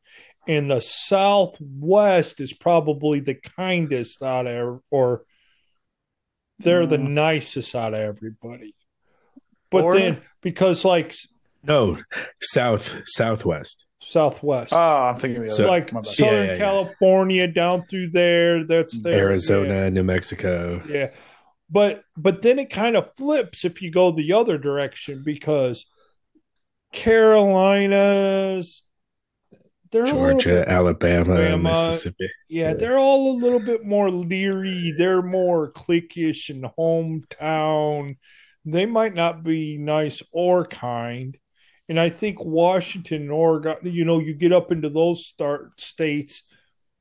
[0.47, 5.23] And the Southwest is probably the kindest out of, or
[6.59, 7.09] they're the Mm.
[7.09, 8.73] nicest out of everybody.
[9.71, 9.99] But Florida?
[10.03, 11.15] then, because, like,
[11.63, 11.97] No,
[12.41, 13.85] south southwest.
[13.99, 14.71] Southwest.
[14.71, 15.89] Oh, I'm thinking of So- like.
[15.89, 16.57] Southern Yeah, yeah, yeah.
[16.59, 18.63] California down through there.
[18.65, 19.13] That's there.
[19.29, 20.81] Arizona, New Mexico.
[20.87, 20.93] Yeah.
[20.95, 21.09] yeah.
[21.71, 25.87] But but then it kind of flips if you go the other direction because
[26.93, 28.83] Carolinas,
[29.91, 31.69] they're Georgia, bit- Alabama, Alabama.
[31.69, 32.29] Mississippi.
[32.49, 32.73] yeah, yeah.
[32.73, 34.93] they're all a little bit more leery.
[34.97, 38.17] They're more cliquish and hometown.
[38.65, 41.37] They might not be nice or kind.
[41.87, 46.43] And I think Washington Oregon, you know, you get up into those start states,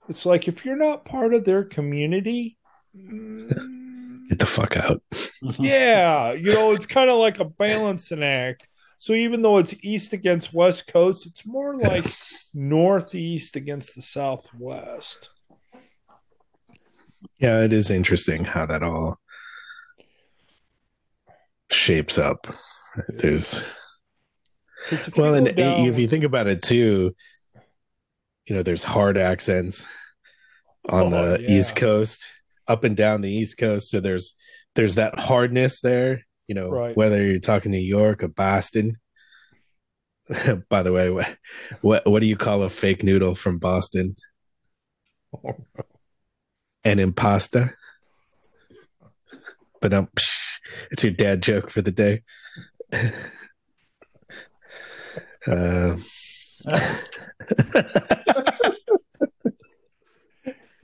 [0.09, 2.59] it's like if you're not part of their community,
[2.95, 3.49] mm,
[4.29, 5.03] Get the fuck out.
[5.59, 8.67] yeah, you know, it's kind of like a balancing act.
[9.05, 12.07] So even though it's east against west coast, it's more like
[12.55, 15.29] northeast against the southwest.
[17.39, 19.19] Yeah, it is interesting how that all
[21.71, 22.47] shapes up.
[23.11, 23.63] There's
[25.19, 27.15] well, and down- if you think about it too,
[28.47, 29.85] you know, there's hard accents
[30.89, 31.59] on Oh, the yeah.
[31.59, 32.27] East Coast,
[32.67, 33.91] up and down the East Coast.
[33.91, 34.35] So there's
[34.77, 36.23] there's that hardness there.
[36.47, 36.97] You know, Right.
[36.97, 38.99] whether you're talking New York or Boston.
[40.69, 41.37] By the way, what,
[41.81, 44.15] what what do you call a fake noodle from Boston?
[46.85, 47.73] An impasta.
[49.81, 50.09] But um,
[50.91, 52.23] it's your dad joke for the day.
[55.47, 55.97] uh,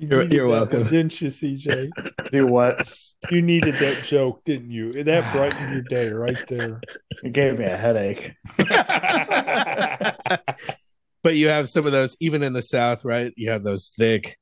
[0.00, 0.80] You're- you're welcome.
[0.82, 1.90] one, didn't you, CJ?
[2.32, 2.90] Do what?
[3.30, 5.04] You needed that joke, didn't you?
[5.04, 6.80] That brightened your day right there.
[7.22, 8.32] It gave me a headache.
[11.22, 14.38] but you have some of those even in the south right you have those thick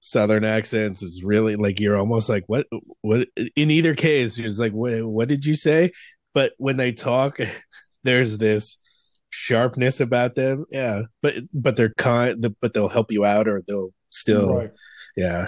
[0.00, 2.66] southern accents it's really like you're almost like what
[3.02, 5.90] what in either case you're just like what, what did you say
[6.32, 7.38] but when they talk
[8.04, 8.76] there's this
[9.30, 13.90] sharpness about them yeah but but they're kind but they'll help you out or they'll
[14.10, 14.72] still right.
[15.16, 15.46] Yeah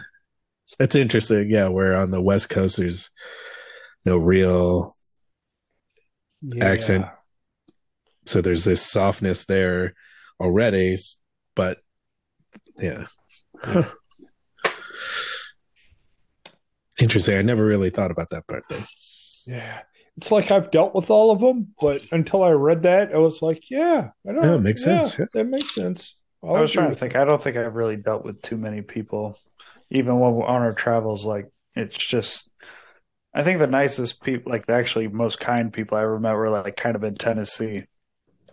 [0.78, 3.10] that's interesting yeah where on the west coast there's
[4.04, 4.92] no real
[6.42, 6.64] Yeah.
[6.64, 7.06] accent.
[8.26, 9.94] so there's this softness there
[10.40, 10.96] already
[11.54, 11.78] but
[12.78, 13.04] yeah
[16.98, 18.82] interesting i never really thought about that part though
[19.46, 19.80] Yeah.
[20.18, 23.40] It's like I've dealt with all of them, but until I read that, I was
[23.40, 24.50] like, yeah, I don't know.
[24.50, 25.24] Yeah, it makes sense, yeah.
[25.32, 26.14] That makes sense.
[26.44, 27.14] I was trying to think.
[27.14, 29.38] I don't think I've really dealt with too many people,
[29.90, 31.24] even when we're on our travels.
[31.24, 32.52] Like it's just,
[33.32, 36.50] I think the nicest people, like the actually most kind people I ever met, were
[36.50, 37.84] like kind of in Tennessee.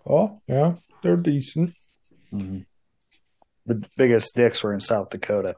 [0.06, 0.76] Oh, yeah.
[1.02, 1.74] They're decent.
[2.34, 2.60] Mm-hmm.
[3.66, 5.56] The biggest dicks were in South Dakota.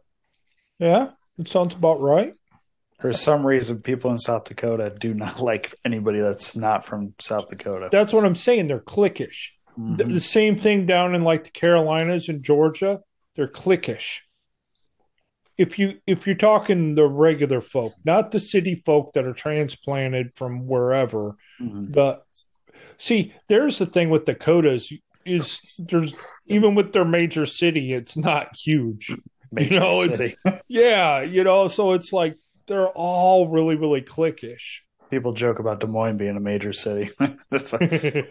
[0.79, 1.11] Yeah.
[1.37, 2.33] It sounds about right.
[2.99, 7.47] For some reason, people in South Dakota do not like anybody that's not from South
[7.49, 7.89] Dakota.
[7.91, 8.67] That's what I'm saying.
[8.67, 9.49] They're cliquish.
[9.77, 10.13] The, Mhm.
[10.13, 13.01] the same thing down in like the Carolinas and Georgia.
[13.35, 14.19] They're cliquish.
[15.57, 20.31] If you if you're talking the regular folk, not the city folk that are transplanted
[20.35, 21.93] from wherever, Mhm.
[21.93, 22.21] the
[22.97, 24.91] see there's the thing with dakotas
[25.25, 26.13] is there's
[26.47, 29.11] even with their major city it's not huge
[29.51, 30.35] Major know, it's-
[30.67, 34.81] yeah you know so it's like they're all really really cliquish
[35.11, 37.11] People joke about Des Moines being a major city.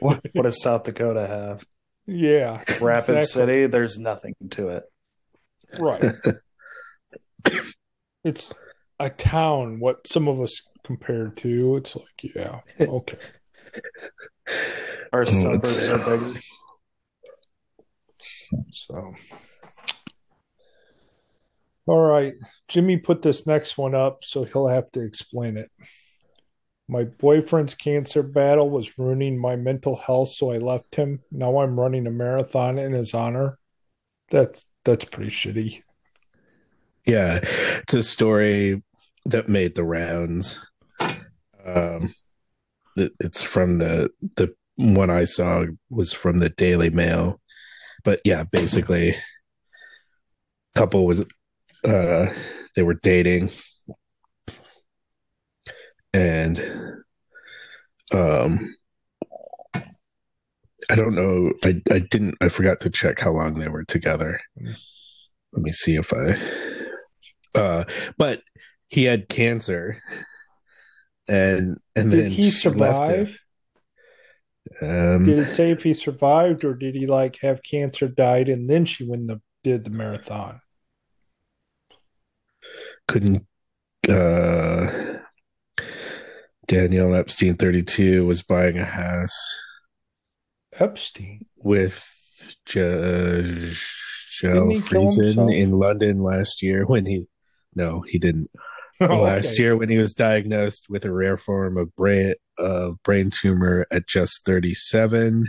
[0.01, 1.65] what, what does South Dakota have?
[2.07, 3.23] yeah Rapid exactly.
[3.27, 3.67] City.
[3.67, 4.85] There's nothing to it.
[5.79, 6.03] right
[8.25, 8.51] it's
[8.99, 13.19] a town what some of us compared to it's like yeah okay
[15.13, 16.33] Our Oh, suburbs are bigger.
[18.71, 19.15] so
[21.87, 22.33] All right.
[22.69, 25.71] Jimmy put this next one up, so he'll have to explain it.
[26.91, 31.21] My boyfriend's cancer battle was ruining my mental health, so I left him.
[31.31, 33.61] Now I'm running a marathon in his honor.
[34.29, 35.85] That's that's pretty shitty.
[37.07, 37.39] Yeah,
[37.79, 38.83] it's a story
[39.25, 40.59] that made the rounds.
[41.65, 42.13] Um,
[42.97, 47.41] it's from the the one I saw was from the Daily Mail,
[48.03, 49.15] but yeah, basically,
[50.75, 51.25] couple was
[51.85, 52.27] uh
[52.75, 53.51] they were dating,
[56.13, 56.59] and
[58.13, 58.75] um,
[59.75, 61.53] I don't know.
[61.63, 62.37] I I didn't.
[62.41, 64.41] I forgot to check how long they were together.
[65.53, 66.37] Let me see if I.
[67.59, 67.85] Uh,
[68.17, 68.43] but
[68.89, 70.03] he had cancer,
[71.29, 73.39] and and Did then he survive?
[74.83, 78.69] Um, Did it say if he survived, or did he like have cancer, died, and
[78.69, 80.61] then she win the did the marathon?
[83.11, 83.47] couldn't.
[84.09, 85.19] Uh,
[86.71, 89.37] Danielle Epstein, thirty-two, was buying a house
[90.73, 91.45] Epstein.
[91.57, 92.01] with
[92.65, 93.73] J-
[94.41, 97.25] Didn't Friesen in London last year when he.
[97.75, 98.49] No, he didn't.
[99.03, 99.63] Oh, last okay.
[99.63, 104.07] year when he was diagnosed with a rare form of brain of brain tumor at
[104.07, 105.47] just 37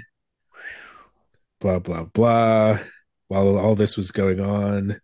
[1.59, 2.79] blah blah blah
[3.27, 5.01] while all this was going on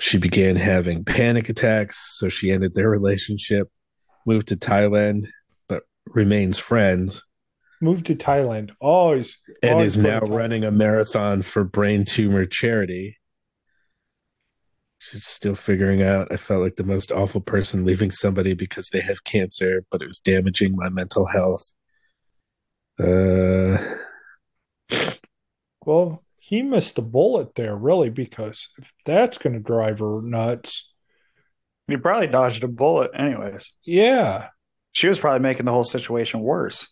[0.00, 3.68] she began having panic attacks so she ended their relationship
[4.28, 5.26] moved to thailand
[5.68, 7.24] but remains friends.
[7.80, 8.70] Moved to Thailand.
[8.80, 13.18] Oh, he's and oh, is now running a marathon for brain tumor charity.
[14.98, 19.00] She's still figuring out i felt like the most awful person leaving somebody because they
[19.00, 21.72] have cancer but it was damaging my mental health.
[22.98, 23.78] Uh
[25.88, 30.92] Well, he missed a bullet there, really, because if that's going to drive her nuts,
[31.88, 33.72] He probably dodged a bullet, anyways.
[33.84, 34.48] yeah,
[34.92, 36.88] She was probably making the whole situation worse.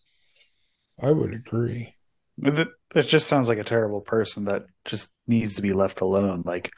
[1.01, 1.95] I would agree.
[2.43, 6.43] It, it just sounds like a terrible person that just needs to be left alone.
[6.45, 6.71] Like,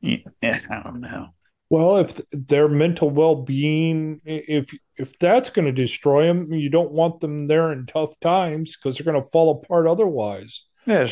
[0.00, 1.28] yeah, I don't know.
[1.70, 7.20] Well, if their mental well-being, if if that's going to destroy them, you don't want
[7.20, 10.62] them there in tough times because they're going to fall apart otherwise.
[10.86, 11.08] Yeah,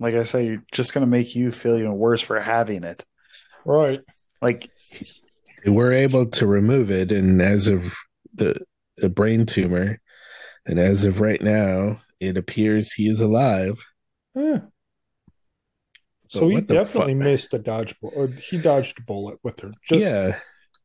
[0.00, 3.04] like I say, you're just going to make you feel even worse for having it.
[3.64, 4.00] Right.
[4.42, 4.70] Like,
[5.68, 7.94] were able to remove it and as of
[8.34, 8.56] the
[9.02, 10.00] a brain tumor
[10.66, 13.84] and as of right now it appears he is alive
[14.34, 14.60] Yeah.
[16.28, 17.22] So he definitely fuck?
[17.24, 18.12] missed a dodgeball.
[18.16, 19.70] Or he dodged a bullet with her.
[19.88, 20.38] Just yeah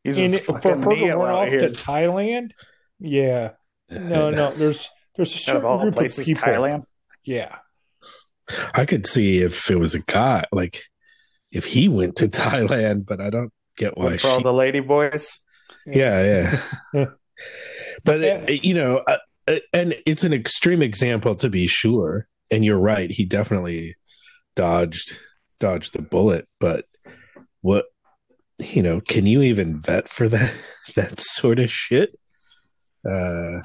[0.04, 1.62] he's and a it- for her fucking run off here.
[1.62, 2.52] to Thailand.
[3.00, 3.52] Yeah.
[3.90, 4.52] No, uh, no.
[4.56, 6.44] There's there's a Out of certain all group places, of people.
[6.44, 6.84] Thailand.
[7.24, 7.58] Yeah.
[8.74, 10.84] I could see if it was a guy, like
[11.52, 14.18] if he went to Thailand, but I don't get why.
[14.18, 15.40] for all the lady boys.
[15.86, 16.60] yeah,
[16.94, 17.06] yeah.
[18.04, 18.44] but Yeah.
[18.48, 22.28] it- you know, uh, uh, and it's an extreme example to be sure.
[22.52, 23.96] And you're right; he definitely
[24.56, 25.18] dodged
[25.60, 26.48] dodged the bullet.
[26.60, 26.86] But
[27.62, 27.86] what
[28.60, 30.54] you know, can you even vet for that
[30.96, 32.18] that sort of shit?
[33.10, 33.62] Uh,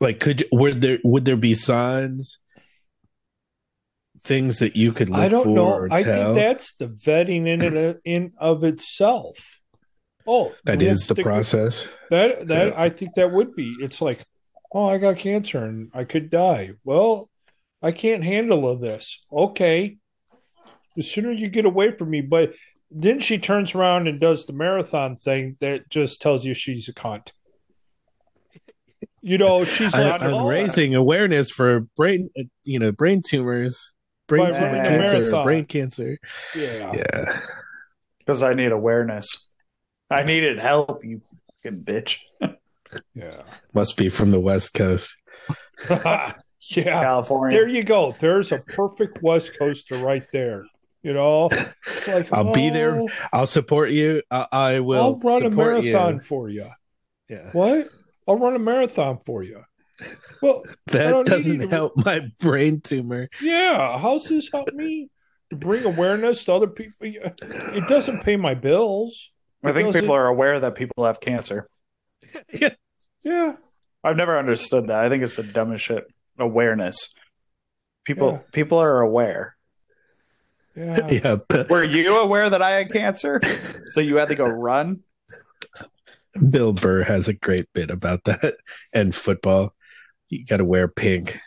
[0.00, 2.38] like, could would there would there be signs?
[4.26, 5.66] Things that you could look I don't for know.
[5.66, 6.34] or I tell?
[6.34, 9.60] think that's the vetting in it in of itself.
[10.26, 11.88] Oh, that is the stick with- process.
[12.10, 12.74] That that Yeah.
[12.82, 13.76] I think that would be.
[13.80, 14.24] It's like,
[14.72, 16.72] oh, I got cancer and I could die.
[16.84, 17.30] Well,
[17.82, 19.24] I can't handle this.
[19.32, 19.98] Okay.
[20.96, 22.54] The sooner you get away from me, but
[22.90, 26.92] then she turns around and does the marathon thing that just tells you she's a
[26.94, 27.30] cunt.
[29.22, 33.92] You know, she's I, like, I'm raising awareness for brain, uh, you know, brain tumors,
[34.28, 35.44] brain By tumor running cancer, marathon.
[35.44, 36.18] brain cancer.
[36.56, 36.92] Yeah.
[36.94, 37.40] Yeah,
[38.18, 39.48] Because I need awareness.
[40.10, 41.20] I needed help, you
[41.64, 42.18] fucking bitch.
[43.14, 43.42] Yeah.
[43.74, 45.14] must be from the West Coast.
[45.90, 46.32] yeah.
[46.70, 47.58] California.
[47.58, 48.14] There you go.
[48.20, 50.64] There's a perfect West Coaster right there.
[51.02, 52.96] You know, it's like I'll be there.
[53.00, 54.22] oh, I'll support you.
[54.30, 56.20] I, I will I'll run a marathon you.
[56.20, 56.66] for you.
[57.28, 57.88] Yeah, What?
[58.26, 59.62] I'll run a marathon for you.
[60.42, 63.28] Well, that doesn't to- help my brain tumor.
[63.42, 63.98] yeah.
[63.98, 65.08] How's this help me
[65.50, 66.96] to bring awareness to other people?
[67.00, 69.30] It doesn't pay my bills.
[69.64, 71.68] I think people it- are aware that people have cancer.
[73.22, 73.56] Yeah.
[74.04, 75.00] I've never understood that.
[75.00, 76.04] I think it's the dumbest shit.
[76.38, 77.12] Awareness.
[78.04, 78.38] People Yeah.
[78.52, 79.56] people are aware.
[80.76, 81.08] Yeah.
[81.10, 83.40] yeah, but Were you aware that I had cancer?
[83.86, 85.00] So you had to go run?
[86.50, 88.56] Bill Burr has a great bit about that
[88.92, 89.74] and football.
[90.28, 91.38] You got to wear pink.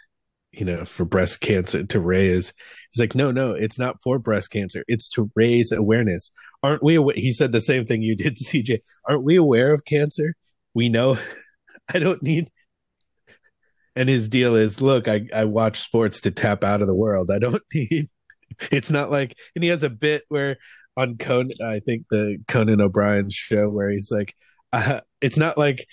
[0.51, 2.53] you know, for breast cancer to raise.
[2.91, 4.83] He's like, no, no, it's not for breast cancer.
[4.87, 6.31] It's to raise awareness.
[6.63, 6.97] Aren't we?
[7.15, 8.79] He said the same thing you did, to CJ.
[9.07, 10.35] Aren't we aware of cancer?
[10.73, 11.17] We know.
[11.93, 12.49] I don't need.
[13.95, 17.29] And his deal is, look, I I watch sports to tap out of the world.
[17.31, 18.07] I don't need.
[18.71, 20.57] It's not like, and he has a bit where
[20.95, 24.35] on Conan, I think the Conan O'Brien show where he's like,
[24.73, 25.85] uh, it's not like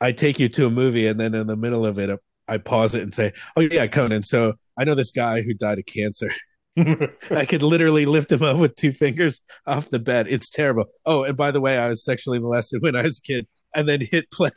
[0.00, 2.10] I take you to a movie and then in the middle of it,
[2.46, 4.22] I pause it and say, "Oh yeah, Conan.
[4.22, 6.30] So I know this guy who died of cancer.
[7.30, 10.26] I could literally lift him up with two fingers off the bed.
[10.28, 10.86] It's terrible.
[11.06, 13.88] Oh, and by the way, I was sexually molested when I was a kid, and
[13.88, 14.50] then hit play.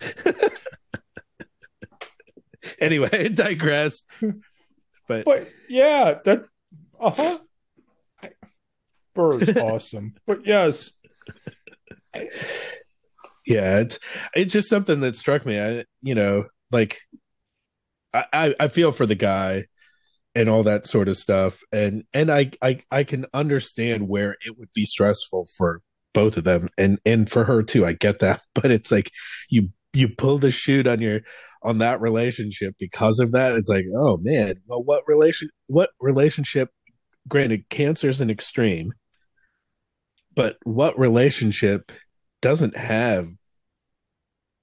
[2.80, 4.02] anyway, I digress.
[5.06, 6.44] But, But yeah, that
[7.00, 7.38] uh huh.
[9.14, 10.14] Burr's awesome.
[10.26, 10.92] But yes,
[13.48, 13.98] yeah, it's
[14.34, 15.60] it's just something that struck me.
[15.60, 17.00] I you know, like
[18.12, 19.64] I, I feel for the guy
[20.34, 21.60] and all that sort of stuff.
[21.72, 25.80] And and I, I I can understand where it would be stressful for
[26.12, 27.86] both of them and and for her too.
[27.86, 28.40] I get that.
[28.54, 29.10] But it's like
[29.48, 31.20] you you pull the shoot on your
[31.62, 33.54] on that relationship because of that.
[33.54, 36.70] It's like, oh man, well what relation what relationship
[37.28, 38.92] granted cancer is an extreme,
[40.34, 41.92] but what relationship
[42.40, 43.28] doesn't have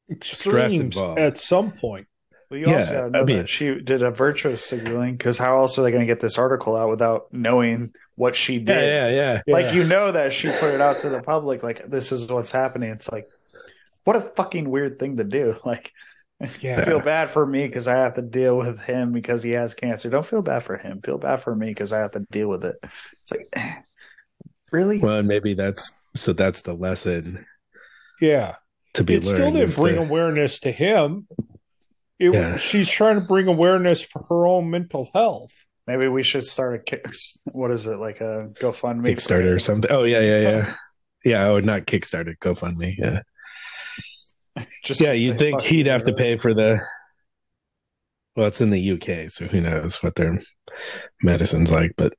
[0.09, 1.19] extremes involved.
[1.19, 2.07] at some point.
[2.49, 5.37] Well, you also Yeah, gotta know I mean- that she did a virtuous signaling because
[5.37, 8.67] how else are they going to get this article out without knowing what she did?
[8.83, 9.53] Yeah, yeah, yeah.
[9.53, 9.71] Like Yeah.
[9.73, 12.91] you know that she put it out to the public, like this is what's happening.
[12.91, 13.27] It's like,
[14.03, 15.55] what a fucking weird thing to do.
[15.65, 15.91] Like,
[16.61, 16.85] Yeah.
[16.85, 20.09] feel bad for me because I have to deal with him because he has cancer.
[20.09, 21.01] Don't feel bad for him.
[21.01, 22.75] Feel bad for me because I have to deal with it.
[22.83, 23.55] It's like,
[24.71, 24.99] really?
[24.99, 27.45] Well, maybe that's so that's the lesson
[28.21, 28.55] Yeah.
[28.95, 31.27] To be It still didn't bring the- awareness to him.
[32.19, 32.57] It, Yeah.
[32.57, 35.51] She's trying to bring awareness for her own mental health.
[35.87, 37.05] Maybe we should start a kick.
[37.43, 39.07] What is it like a GoFundMe?
[39.13, 39.91] Kickstarter or something.
[39.91, 40.73] Oh yeah, yeah, yeah.
[41.25, 42.95] Yeah, oh not Kickstarter, GoFundMe.
[42.97, 43.21] Yeah.
[44.83, 46.79] Just Yeah, you'd think he'd you, have to pay for the
[48.35, 50.39] well, it's in the UK, so who knows what their
[51.23, 52.13] medicine's like, but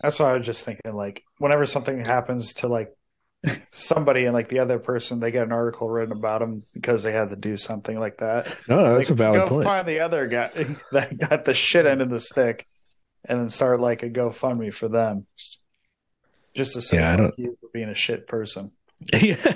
[0.00, 0.94] That's why I was just thinking.
[0.94, 2.88] Like, whenever something happens to like
[3.70, 7.12] somebody and like the other person, they get an article written about them because they
[7.12, 8.46] had to do something like that.
[8.68, 9.64] no, no that's Like, a valid go point.
[9.64, 10.50] Find the other guy
[10.92, 12.66] that got the shit end of the stick,
[13.24, 15.26] and then start like a GoFundMe for them,
[16.56, 18.72] just to say Yeah, I don't- you for being a shit person.
[19.12, 19.54] yeah.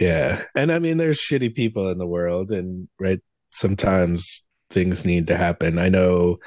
[0.00, 0.42] Yeah.
[0.54, 5.36] And I mean there's shitty people in the world and right sometimes things need to
[5.36, 5.78] happen.
[5.78, 6.38] I know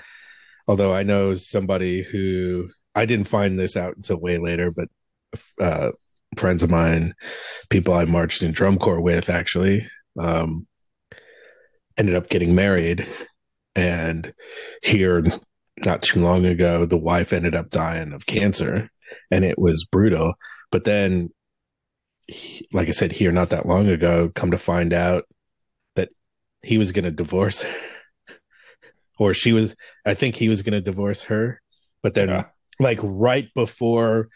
[0.67, 4.87] although I know somebody who I didn't find this out until way later, but
[5.61, 5.91] uh
[6.37, 7.13] friends of mine,
[7.69, 9.85] people I marched in drum corps with actually,
[10.19, 10.67] um
[11.97, 13.07] ended up getting married.
[13.75, 14.33] And
[14.83, 15.23] here
[15.85, 18.89] not too long ago the wife ended up dying of cancer
[19.31, 20.33] and it was brutal.
[20.71, 21.29] But then
[22.71, 25.25] like i said here not that long ago come to find out
[25.95, 26.07] that
[26.61, 27.75] he was going to divorce her.
[29.19, 29.75] Or she was
[30.05, 31.61] i think he was going to divorce her
[32.01, 32.45] but then Yeah.
[32.79, 34.29] like right before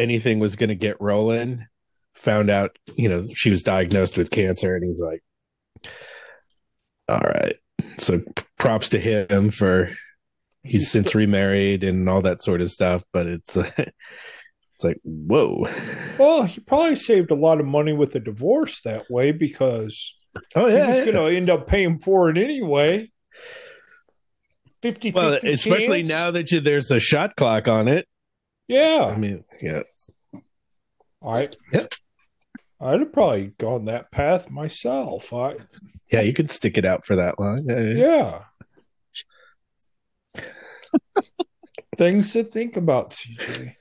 [0.00, 1.66] anything was going to get rolling
[2.14, 5.22] found out you know she was diagnosed with cancer and he's like
[7.08, 7.56] all right
[7.98, 8.20] so
[8.58, 9.88] props to him for
[10.62, 13.56] he's since remarried and all that sort of stuff but it's
[14.80, 15.64] it's like whoa
[16.18, 20.14] Well, he probably saved a lot of money with the divorce that way because
[20.54, 21.04] oh yeah, was yeah.
[21.12, 23.10] going to end up paying for it anyway.
[24.82, 26.08] 50 well 50 especially chance?
[26.08, 28.06] now that you, there's a shot clock on it
[28.66, 29.10] Yeah.
[29.14, 29.82] i mean yeah
[31.22, 31.94] I, Yep.
[32.80, 35.32] I'd have probably gone that path myself.
[35.32, 35.56] I,
[36.10, 38.44] yeah you could stick it out for that long yeah.
[41.96, 43.74] Things to think about, CJ.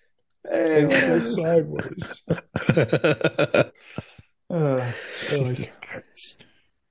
[0.52, 2.22] Things go sideways.
[4.52, 4.92] Uh,
[5.32, 5.70] like,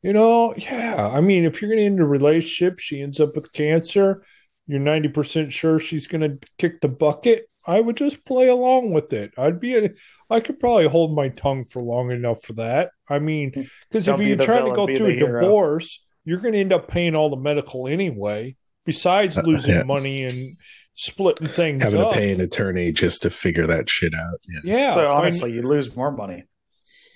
[0.03, 1.11] you know, yeah.
[1.13, 4.23] I mean, if you're going to end a relationship, she ends up with cancer,
[4.69, 7.51] you're 90% sure she's going to kick the bucket.
[7.69, 9.33] I would just play along with it.
[9.37, 9.91] I'd be, a,
[10.31, 12.91] I could probably hold my tongue for long enough for that.
[13.11, 15.41] I mean, because if Don't be you're the trying to go through a hero.
[15.41, 18.57] divorce, you're going to end up paying all the medical anyway,
[18.87, 19.83] besides Uh, losing yeah.
[19.83, 20.49] money and
[20.95, 22.13] splitting things having up.
[22.13, 24.91] to pay an attorney just to figure that shit out yeah Yeah.
[24.95, 26.45] so I- honestly, you lose more money.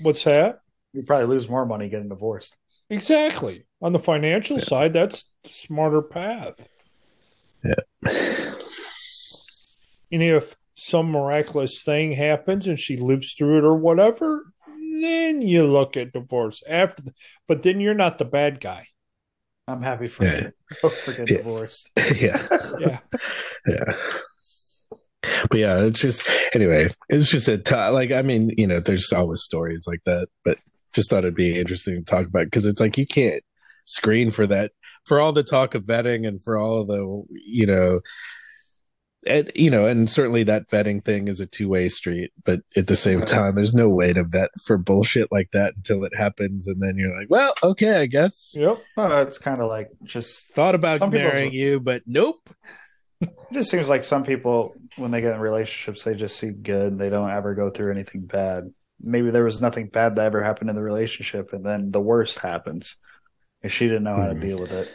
[0.02, 0.58] what's that?
[0.92, 2.54] You probably lose more money getting divorced.
[2.90, 3.64] Exactly.
[3.80, 4.64] On the financial Yeah.
[4.64, 6.54] side, that's the smarter path.
[10.12, 14.44] And if some miraculous thing happens and she lives through it or whatever,
[15.00, 17.02] then you look at divorce after.
[17.02, 17.12] The,
[17.48, 18.86] but then you're not the bad guy.
[19.66, 20.40] I'm happy for Yeah.
[20.40, 20.52] you.
[20.82, 21.24] Both for Yeah.
[21.24, 21.90] divorced.
[22.16, 22.46] yeah.
[22.80, 22.98] Yeah.
[23.66, 23.94] Yeah.
[25.50, 29.12] But yeah, it's just anyway, it's just a t- like I mean, you know, there's
[29.12, 30.56] always stories like that, but
[30.96, 33.42] just thought it'd be interesting to talk about because it's like you can't
[33.86, 34.72] screen for that
[35.06, 38.00] for all the talk of vetting and for all the you know
[39.26, 42.96] and you know and certainly that vetting thing is a two-way street but at the
[42.96, 46.82] same time there's no way to vet for bullshit like that until it happens and
[46.82, 48.78] then you're like well okay i guess Yep.
[48.96, 52.50] Uh, it's kind of like just thought about marrying you but nope
[53.22, 56.98] It just seems like some people, when they get in relationships, they just see good.
[56.98, 58.72] They don't ever go through anything bad.
[59.00, 62.40] Maybe there was nothing bad that ever happened in the relationship, and then the worst
[62.40, 62.96] happens.
[63.62, 64.40] And she didn't know how to Hmm.
[64.40, 64.88] deal with it.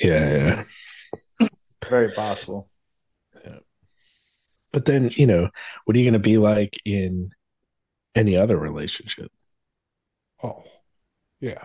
[0.00, 0.64] yeah
[1.40, 1.48] yeah
[1.88, 2.68] Very possible.
[4.78, 5.48] But then, you know,
[5.86, 7.30] what are you going to be like in
[8.14, 9.32] any other relationship?
[10.40, 10.62] Oh,
[11.40, 11.64] yeah.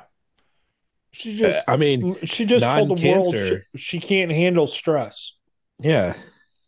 [1.12, 5.34] She Uh, just I mean, she just told the world she, she can't handle stress.
[5.80, 6.16] yeah,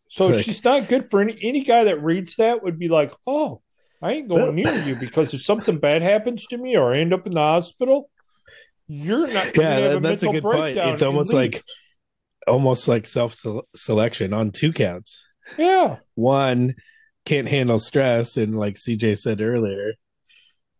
[0.07, 3.11] So Like- she's not good for any any guy that reads that would be like,
[3.25, 3.63] oh,
[4.03, 7.11] I ain't going near you because if something bad happens to me or I end
[7.11, 8.11] up in the hospital,
[8.87, 9.57] you're not.
[9.57, 10.77] yeah, have that's a good point.
[10.77, 11.53] It's almost leave.
[11.55, 11.63] like
[12.45, 13.35] almost like self
[13.75, 15.24] selection on two counts.
[15.57, 16.75] Yeah, One
[17.25, 19.93] can't handle stress, and like CJ said earlier,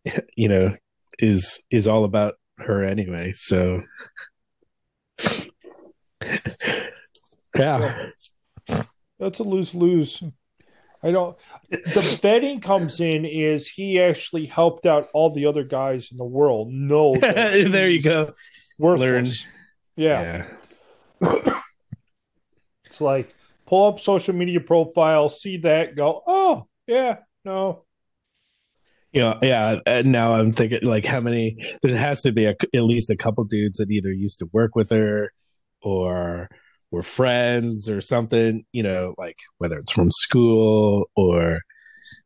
[0.36, 0.76] you know,
[1.18, 3.32] is is all about her anyway.
[3.34, 3.82] So,
[7.56, 8.06] yeah,
[9.18, 10.22] that's a lose lose.
[11.02, 11.36] I don't.
[11.70, 16.24] The betting comes in is he actually helped out all the other guys in the
[16.24, 16.72] world.
[16.72, 18.32] No, there you go.
[18.78, 19.44] Worthless.
[19.96, 20.46] Yeah.
[21.20, 21.52] yeah.
[22.86, 23.35] It's like
[23.66, 27.86] pull up social media profile, see that, go, oh yeah, no,
[29.16, 29.78] you know, yeah.
[29.86, 31.56] And now I'm thinking, like, how many?
[31.82, 34.74] There has to be a, at least a couple dudes that either used to work
[34.74, 35.32] with her
[35.80, 36.50] or
[36.90, 38.66] were friends or something.
[38.72, 41.62] You know, like whether it's from school or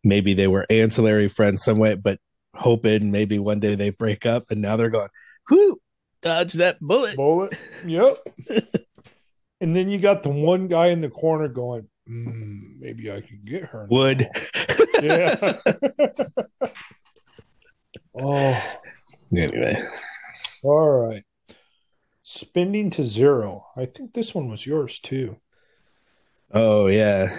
[0.02, 2.18] maybe they were ancillary friends some way, but
[2.56, 5.10] hoping maybe one day they break up and now they're going,
[5.48, 5.80] whoo,
[6.22, 7.14] dodge that bullet.
[7.14, 7.56] bullet.
[7.86, 8.16] Yep.
[9.60, 13.44] and then you got the one guy in the corner going, "Hmm, maybe I could
[13.44, 13.86] get her.
[13.90, 14.28] Would.
[15.02, 15.56] Yeah.
[18.14, 18.76] oh,
[19.34, 19.82] anyway.
[20.62, 21.24] all right.
[22.22, 23.66] Spending to zero.
[23.76, 25.36] I think this one was yours too.
[26.52, 27.34] Oh yeah.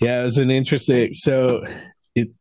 [0.00, 1.64] Yeah, it was an interesting so
[2.14, 2.36] it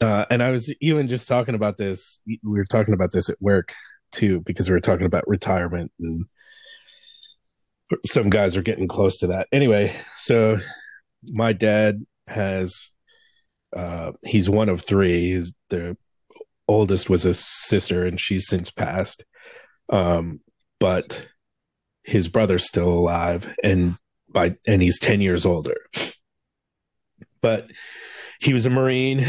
[0.00, 3.40] uh and I was even just talking about this we were talking about this at
[3.40, 3.74] work
[4.12, 6.26] too because we were talking about retirement and
[8.04, 9.48] some guys are getting close to that.
[9.52, 10.58] Anyway, so
[11.24, 12.90] my dad has
[13.76, 15.30] uh he's one of 3.
[15.30, 15.96] His the
[16.68, 19.24] oldest was a sister and she's since passed.
[19.90, 20.40] Um
[20.78, 21.26] but
[22.04, 23.94] his brother's still alive and
[24.28, 25.76] by and he's 10 years older
[27.40, 27.70] but
[28.40, 29.24] he was a marine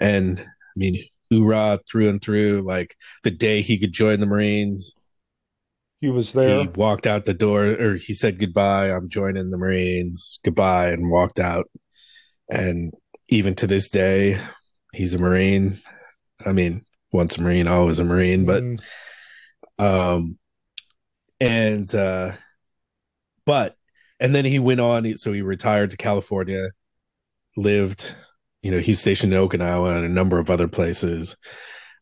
[0.00, 4.94] and i mean hoorah through and through like the day he could join the marines
[6.00, 6.62] He was there.
[6.62, 10.38] he walked out the door or he said goodbye i'm joining the marines.
[10.44, 11.66] Goodbye and walked out.
[12.50, 12.92] And
[13.28, 14.40] even to this day
[14.92, 15.78] he's a marine.
[16.44, 18.80] I mean once a marine always a marine but Mm,
[19.78, 20.38] um
[21.40, 22.32] and uh
[23.46, 23.76] but
[24.20, 26.68] and then he went on so he retired to california
[27.56, 28.14] lived
[28.62, 31.36] you know he's stationed in okinawa and a number of other places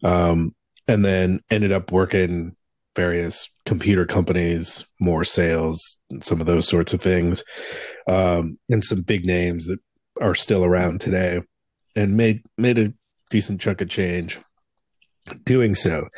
[0.05, 0.55] um
[0.89, 2.55] and then ended up working
[2.99, 7.45] various computer companies more sales some of those sorts of things
[8.09, 9.79] um and some big names that
[10.21, 11.41] are still around today
[11.95, 12.93] and made made a
[13.31, 14.39] decent chunk of change
[15.45, 16.09] doing so.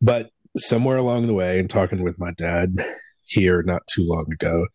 [0.00, 2.76] But somewhere along the way and talking with my dad
[3.24, 4.66] here not too long ago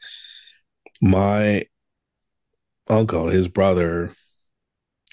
[1.02, 1.64] my
[2.90, 4.12] uncle his brother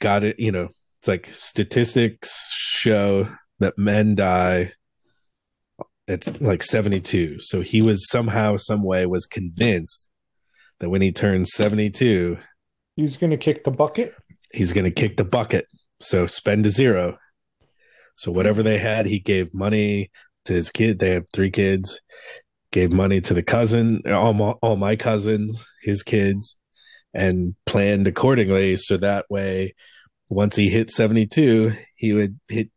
[0.01, 0.69] got it you know
[0.99, 3.29] it's like statistics show
[3.61, 4.73] that men die
[6.09, 10.09] it's like 72 so he was somehow some way was convinced
[10.79, 12.39] that when he turned 72
[12.97, 14.15] He's going to kick the bucket.
[14.53, 15.67] he's going to kick the bucket.
[16.01, 17.19] So spend a zero.
[18.17, 20.11] So whatever they had, he gave money
[20.47, 20.99] to his kid.
[20.99, 22.01] They have three kids.
[22.73, 26.59] Gave money to the cousin, all my, all my cousins, his kids,
[27.15, 28.77] and planned accordingly.
[28.77, 29.75] So that way,
[30.29, 32.71] once he hit seventy two, he would hit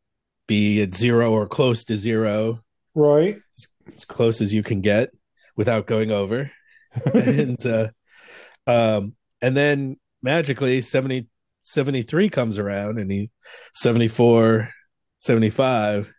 [0.47, 2.59] be at zero or close to zero,
[2.99, 3.37] Right.
[3.93, 5.11] as close as you can get
[5.55, 6.51] without going over.
[7.13, 7.87] and uh,
[8.67, 11.27] um, and then magically 70,
[11.63, 13.29] 73 comes around and he
[13.73, 14.69] 74
[15.19, 16.11] 75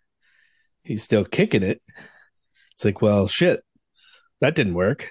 [0.83, 1.83] he's still kicking it
[2.75, 3.63] It's like, well, shit,
[4.41, 5.09] that didn't work.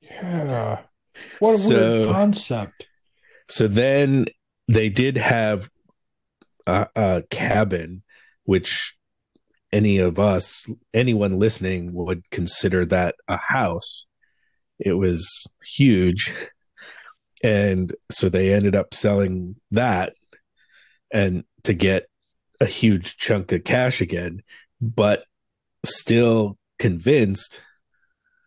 [0.00, 0.80] Yeah.
[1.38, 2.86] What a So- weird concept.
[3.48, 4.26] So then
[4.68, 5.68] they did have
[6.66, 8.02] a, a cabin,
[8.44, 8.96] which
[9.74, 14.06] any of us, anyone listening, would consider that a house.
[14.78, 15.28] It was
[15.62, 16.32] huge.
[17.42, 20.14] And so they ended up selling that
[21.12, 22.06] and to get
[22.58, 24.40] a huge chunk of cash again,
[24.80, 25.24] but
[25.84, 27.60] still convinced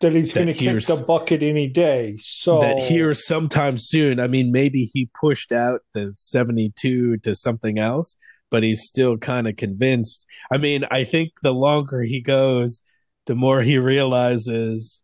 [0.01, 2.17] That he's going to kick the bucket any day.
[2.19, 4.19] So that here sometime soon.
[4.19, 8.15] I mean, maybe he pushed out the 72 to something else,
[8.49, 10.25] but he's still kind of convinced.
[10.51, 12.81] I mean, I think the longer he goes,
[13.25, 15.03] the more he realizes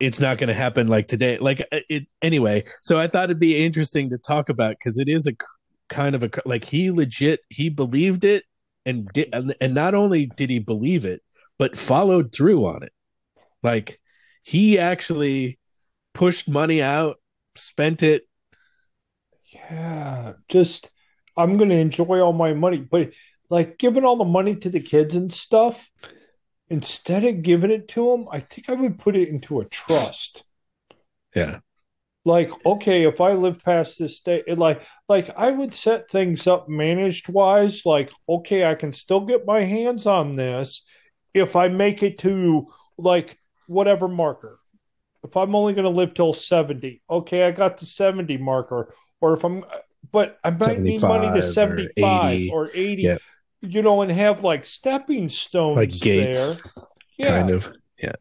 [0.00, 1.38] it's not going to happen like today.
[1.38, 2.64] Like uh, it anyway.
[2.82, 5.32] So I thought it'd be interesting to talk about because it is a
[5.88, 8.44] kind of a like he legit he believed it
[8.84, 11.22] and did and, and not only did he believe it,
[11.58, 12.92] but followed through on it.
[13.62, 14.00] Like
[14.42, 15.58] he actually
[16.14, 17.16] pushed money out,
[17.56, 18.22] spent it.
[19.52, 20.90] Yeah, just
[21.38, 23.12] I'm going to enjoy all my money, but
[23.48, 25.90] like giving all the money to the kids and stuff,
[26.68, 30.44] instead of giving it to them, I think I would put it into a trust.
[31.34, 31.60] Yeah.
[32.24, 36.68] Like, okay, if I live past this day, like like I would set things up
[36.68, 40.82] managed wise, like, okay, I can still get my hands on this
[41.32, 42.66] if I make it to
[42.98, 44.58] like whatever marker.
[45.24, 48.94] If I'm only going to live till 70, okay, I got the 70 marker.
[49.20, 49.64] Or if I'm,
[50.12, 52.50] but I might need money to 75 or 80.
[52.52, 53.16] or 80, Yeah.
[53.60, 56.56] you know, and have like stepping stones Like gates, there.
[57.18, 57.72] Yeah Kind of.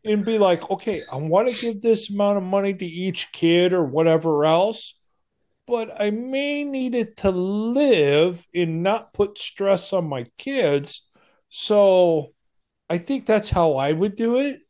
[0.04, 3.74] and be like, okay, I want to give this amount of money to each kid
[3.74, 4.96] or whatever else,
[5.68, 11.06] but I may need it to live and not put stress on my kids.
[11.50, 12.34] So
[12.90, 14.62] I think that's how I would do it.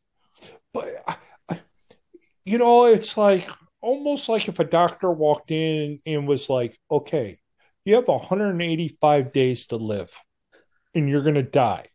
[0.74, 1.16] But, I,
[1.48, 1.60] I,
[2.44, 3.48] you know, it's like
[3.80, 7.38] almost like if a doctor walked in and was like, okay,
[7.84, 10.10] you have 185 days to live
[10.94, 11.86] and you're going to die.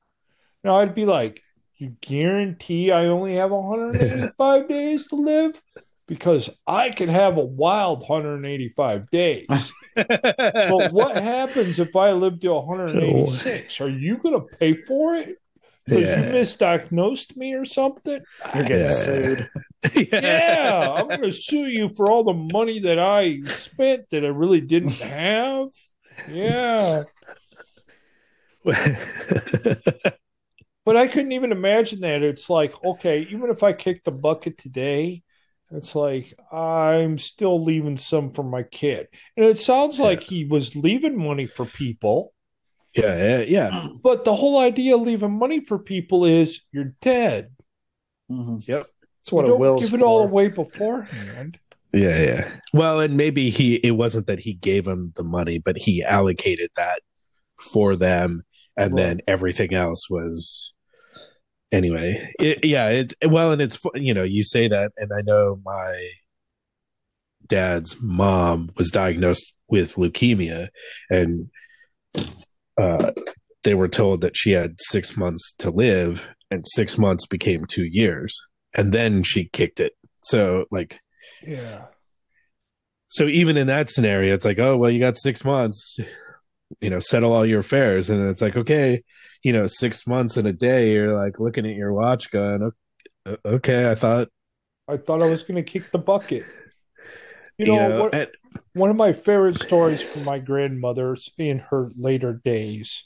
[0.63, 1.41] Now I'd be like,
[1.77, 5.61] you guarantee I only have 185 days to live?
[6.07, 9.47] Because I could have a wild 185 days.
[9.95, 13.79] But what happens if I live to 186?
[13.79, 15.37] Are you going to pay for it?
[15.87, 16.17] Because Yeah.
[16.17, 18.19] you misdiagnosed me or something?
[18.55, 18.87] You're getting Yeah.
[18.89, 19.49] sued.
[19.95, 24.29] Yeah, I'm going to sue you for all the money that I spent that I
[24.29, 25.69] really didn't have.
[26.25, 27.03] Yeah.
[30.85, 32.23] But I couldn't even imagine that.
[32.23, 35.23] It's like, okay, even if I kick the bucket today,
[35.71, 39.07] it's like I'm still leaving some for my kid.
[39.37, 42.33] And it sounds like he was leaving money for people,
[42.95, 43.87] yeah, yeah, yeah.
[44.03, 47.55] but the whole idea of leaving money for people is you're dead.
[48.29, 48.67] Mhm.
[48.67, 48.92] Yep.
[49.23, 51.57] That's what you a don't will's give it all away beforehand.
[51.93, 52.51] Yeah, yeah.
[52.73, 56.71] Well, and maybe he it wasn't that he gave him the money, but he allocated
[56.75, 57.01] that
[57.57, 58.43] for them
[58.75, 60.73] and then everything else was
[61.71, 62.33] anyway.
[62.39, 66.09] It, yeah, it's well and it's you know, you say that and I know my
[67.47, 70.69] dad's mom was diagnosed with leukemia
[71.09, 71.49] and
[72.77, 73.11] uh
[73.63, 77.83] they were told that she had 6 months to live and 6 months became 2
[77.83, 78.39] years
[78.73, 79.93] and then she kicked it.
[80.23, 80.99] So like
[81.45, 81.85] Yeah.
[83.07, 85.99] so even in that scenario, it's like, oh well, you got six months,
[86.81, 89.03] you know, settle all your affairs, and it's like, okay,
[89.43, 92.71] you know, six months in a day, you're like looking at your watch, going,
[93.45, 94.29] okay, I thought,
[94.87, 96.45] I thought I was going to kick the bucket.
[97.57, 98.31] You you know, know, what,
[98.73, 103.03] one of my favorite stories from my grandmother's in her later days.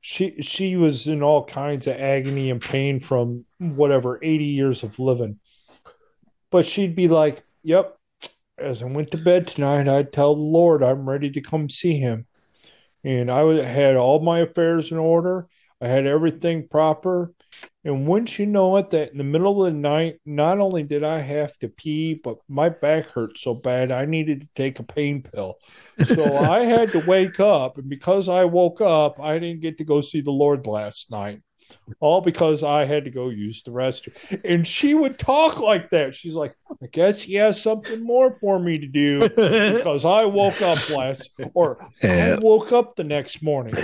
[0.00, 4.98] She she was in all kinds of agony and pain from whatever 80 years of
[4.98, 5.38] living.
[6.50, 7.96] But she'd be like, "Yep,
[8.58, 11.96] as I went to bed tonight, I'd tell the Lord I'm ready to come see
[11.98, 12.26] him."
[13.04, 15.48] And I had all my affairs in order.
[15.80, 17.32] I had everything proper.
[17.82, 21.02] And wouldn't you know it, that in the middle of the night, not only did
[21.02, 24.82] I have to pee, but my back hurt so bad I needed to take a
[24.82, 25.56] pain pill.
[26.04, 27.78] So I had to wake up.
[27.78, 31.40] And because I woke up, I didn't get to go see the Lord last night.
[32.00, 34.40] All because I had to go use the restroom.
[34.44, 36.14] And she would talk like that.
[36.14, 40.60] She's like, I guess he has something more for me to do because I woke
[40.62, 43.74] up last, or I woke up the next morning.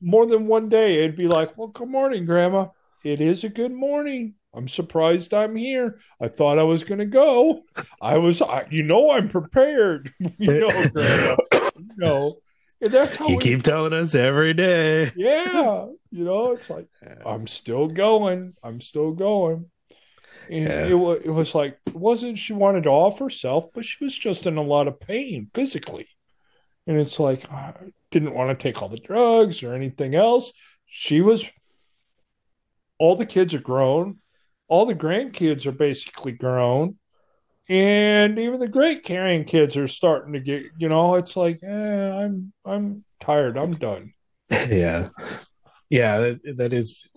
[0.00, 2.68] More than one day, it'd be like, "Well, good morning, Grandma.
[3.04, 4.34] It is a good morning.
[4.54, 6.00] I'm surprised I'm here.
[6.20, 7.62] I thought I was going to go.
[8.00, 10.12] I was, I, you know, I'm prepared.
[10.18, 11.36] you know, Grandma.
[11.52, 12.36] You know,
[12.80, 15.10] And that's how You we- keep telling us every day.
[15.16, 16.88] yeah, you know, it's like
[17.24, 18.54] I'm still going.
[18.62, 19.70] I'm still going.
[20.50, 20.86] And Yeah.
[20.86, 24.16] it, was, it was like, it wasn't she wanted to off herself, but she was
[24.16, 26.08] just in a lot of pain physically.
[26.86, 27.74] And it's like, I
[28.10, 30.52] didn't want to take all the drugs or anything else.
[30.86, 31.44] She was,
[32.98, 34.18] all the kids are grown.
[34.68, 36.98] All the grandkids are basically grown.
[37.68, 42.10] And even the great carrying kids are starting to get, you know, it's like, eh,
[42.10, 43.58] I'm, I'm tired.
[43.58, 44.12] I'm done.
[44.70, 45.08] yeah
[45.90, 47.08] yeah that, that is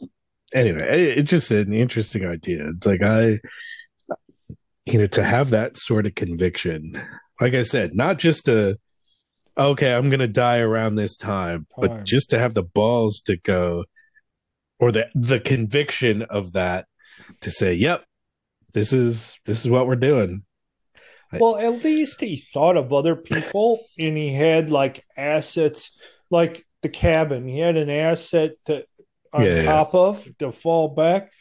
[0.53, 3.39] anyway it, it's just an interesting idea it's like i
[4.86, 6.93] you know to have that sort of conviction
[7.39, 8.75] like i said not just to
[9.57, 11.89] okay i'm gonna die around this time, Time.
[11.89, 13.86] but just to have the balls to go
[14.82, 16.88] or the the conviction of that
[17.41, 18.05] to say yep
[18.73, 20.43] this is this is what we're doing
[21.38, 25.91] Well, at least he thought of other people and he had like assets
[26.29, 27.47] like the cabin.
[27.47, 28.86] He had an asset to
[29.34, 29.63] on Yeah, yeah.
[29.63, 31.32] top of to fall back.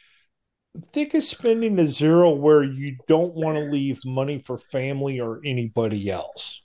[0.93, 5.41] Think of spending a zero where you don't want to leave money for family or
[5.45, 6.61] anybody else.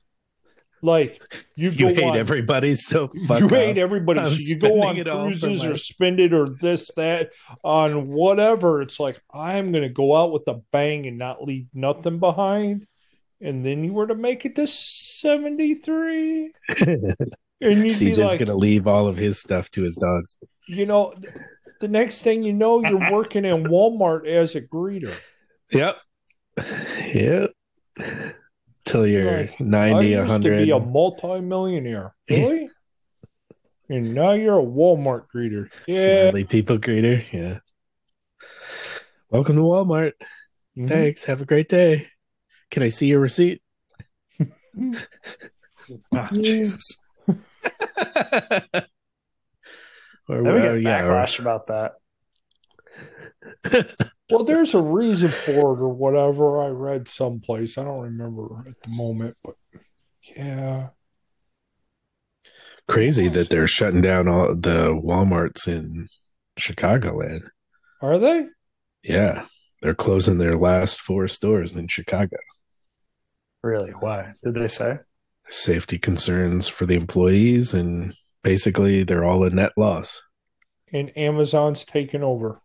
[0.82, 1.20] Like
[1.54, 3.52] you, you go hate on, everybody so fuck you up.
[3.52, 4.20] hate everybody.
[4.20, 7.32] I'm So you go on it cruises my- or spend it or this, that,
[7.64, 8.82] on whatever.
[8.82, 12.86] It's like, I'm going to go out with a bang and not leave nothing behind.
[13.40, 16.52] And then you were to make it to 73.
[17.58, 20.86] And you'd be CJ's like, gonna leave all of his stuff to his dogs you
[20.86, 21.32] know, th-
[21.80, 25.14] the next thing you know, you're working in Walmart as a greeter.
[25.70, 25.96] Yep.
[27.14, 27.52] Yep.
[28.86, 30.64] Till you're Like, I 90, used to 100.
[30.64, 32.14] be a multimillionaire.
[32.30, 32.70] Really?
[33.88, 35.70] and now you're a Walmart greeter.
[35.88, 36.04] Yeah.
[36.04, 37.20] Sadly, people greeter.
[37.32, 37.58] Yeah.
[39.28, 40.12] Welcome to Walmart.
[40.78, 40.88] Mhm.
[40.88, 41.24] Thanks.
[41.24, 42.06] Have a great day.
[42.70, 43.60] Can I see your receipt?
[46.12, 47.00] Ah, Jesus.
[47.28, 47.32] or,
[50.28, 51.92] Then we well, get yeah, or- backlash about that.
[54.28, 56.62] Well, there's a reason for it or whatever.
[56.62, 57.78] I read someplace.
[57.78, 59.54] I don't remember at the moment, but
[60.36, 60.88] yeah.
[62.88, 66.08] crazy that they're shutting down all the Walmarts in
[66.58, 67.48] Chicagoland.
[68.02, 68.46] Are they?
[69.02, 69.46] Yeah.
[69.82, 72.38] They're closing their last four stores in Chicago.
[73.62, 73.92] Really?
[73.92, 74.32] Why?
[74.42, 74.98] Did they say?
[75.48, 80.22] Safety concerns for the employees, and basically, they're all a net loss.
[80.92, 82.60] And Amazon's taken over.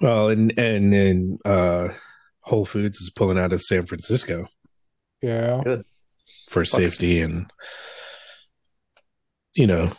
[0.00, 1.88] Well, and and and uh,
[2.40, 4.46] Whole Foods is pulling out of San Francisco
[5.22, 5.62] Yeah.
[6.48, 7.50] for safety, and
[9.54, 9.92] you know,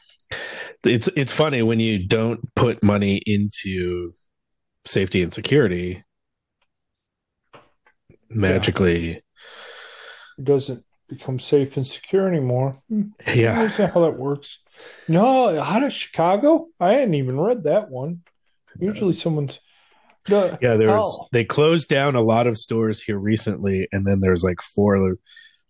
[0.84, 4.14] it's it's funny when you don't put money into
[4.86, 6.04] safety and security.
[8.30, 9.22] Magically,
[10.38, 12.78] It doesn't become safe and secure anymore.
[12.90, 13.04] Hmm.
[13.34, 14.60] yeah, Is that how that works?
[15.08, 16.68] No, out of Chicago?
[16.80, 18.22] I hadn't even read that one.
[18.80, 19.60] Usually someone's
[20.28, 20.76] the yeah.
[20.76, 21.28] There's Oh.
[21.32, 25.18] they closed down a lot of stores here recently, and then there's like four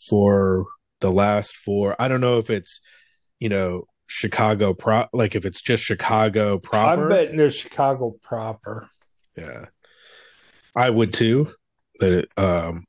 [0.10, 0.66] for
[1.00, 1.96] the last four.
[2.00, 2.82] I don't know if it's
[3.40, 7.04] you know Chicago pro like if it's just Chicago proper.
[7.04, 8.90] I'm betting there's Chicago proper.
[9.36, 9.66] Yeah,
[10.76, 11.54] I would too,
[12.00, 12.86] but it, um,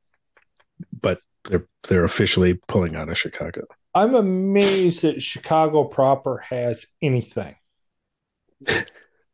[0.98, 3.62] but they're they're officially pulling out of Chicago.
[3.94, 7.56] I'm amazed that Chicago proper has anything.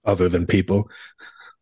[0.05, 0.91] Other than people,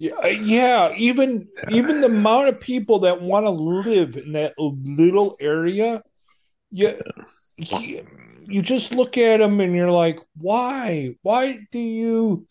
[0.03, 0.93] Yeah, uh, yeah.
[0.97, 6.03] Even even the amount of people that want to live in that little area,
[6.73, 6.95] yeah,
[7.57, 8.05] you,
[8.41, 11.15] you just look at them and you're like, why?
[11.23, 12.49] Why do you?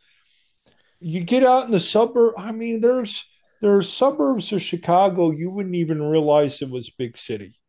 [1.02, 2.36] You get out in the suburb.
[2.38, 3.26] I mean, there's
[3.60, 7.60] there are suburbs of Chicago you wouldn't even realize it was big city.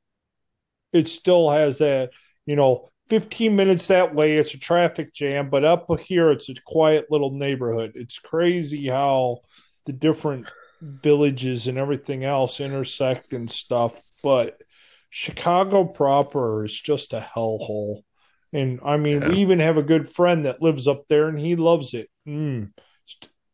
[0.93, 2.11] It still has that,
[2.47, 6.55] you know, 15 minutes that way, it's a traffic jam, but up here, it's a
[6.65, 7.93] quiet little neighborhood.
[7.97, 9.41] It's crazy how
[9.87, 14.03] the different villages and everything else intersect and stuff.
[14.23, 14.61] But
[15.11, 18.03] Chicago proper is just a hellhole.
[18.53, 19.29] And I mean, Yeah.
[19.31, 22.09] we even have a good friend that lives up there and he loves it.
[22.29, 22.73] Mm.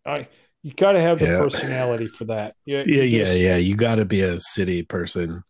[0.07, 0.29] I,
[0.62, 1.39] you got to have the Yeah.
[1.39, 2.55] personality for that.
[2.66, 3.57] Yeah, yeah, you yeah, yeah.
[3.57, 5.43] You got to be a city person,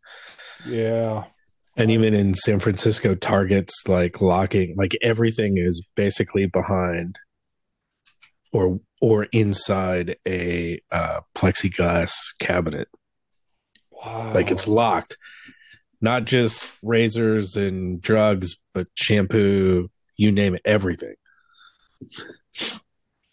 [0.66, 1.24] yeah.
[1.76, 7.18] and even in San Francisco, Target's like locking, like everything is basically behind
[8.52, 12.88] or or inside a uh, plexiglass cabinet.
[13.90, 14.32] Wow.
[14.34, 15.16] Like it's locked.
[16.00, 21.14] Not just razors and drugs, but shampoo, you name it, everything.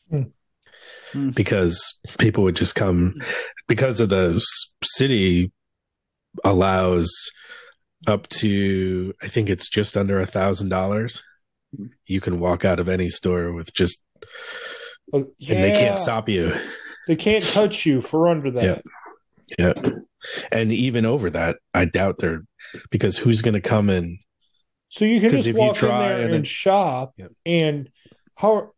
[0.10, 0.24] Hmm.
[1.12, 1.30] Hmm.
[1.30, 3.16] Because people would just come
[3.68, 4.44] because of the
[4.84, 5.52] city
[6.44, 7.12] allows
[8.08, 11.24] up to I think it's just under a thousand dollars.
[12.06, 14.06] You can walk out of any store with just
[15.14, 16.54] Uh, and they can't stop you.
[17.08, 18.84] They can't touch you for under that.
[19.58, 19.74] Yeah.
[19.76, 19.90] Yeah.
[20.52, 22.44] And even over that, I doubt they're
[22.90, 24.18] because who's gonna come in?
[24.90, 27.32] So you can just if you walk try in there and and, then- shop, Yep.
[27.46, 27.90] and
[28.36, 28.72] how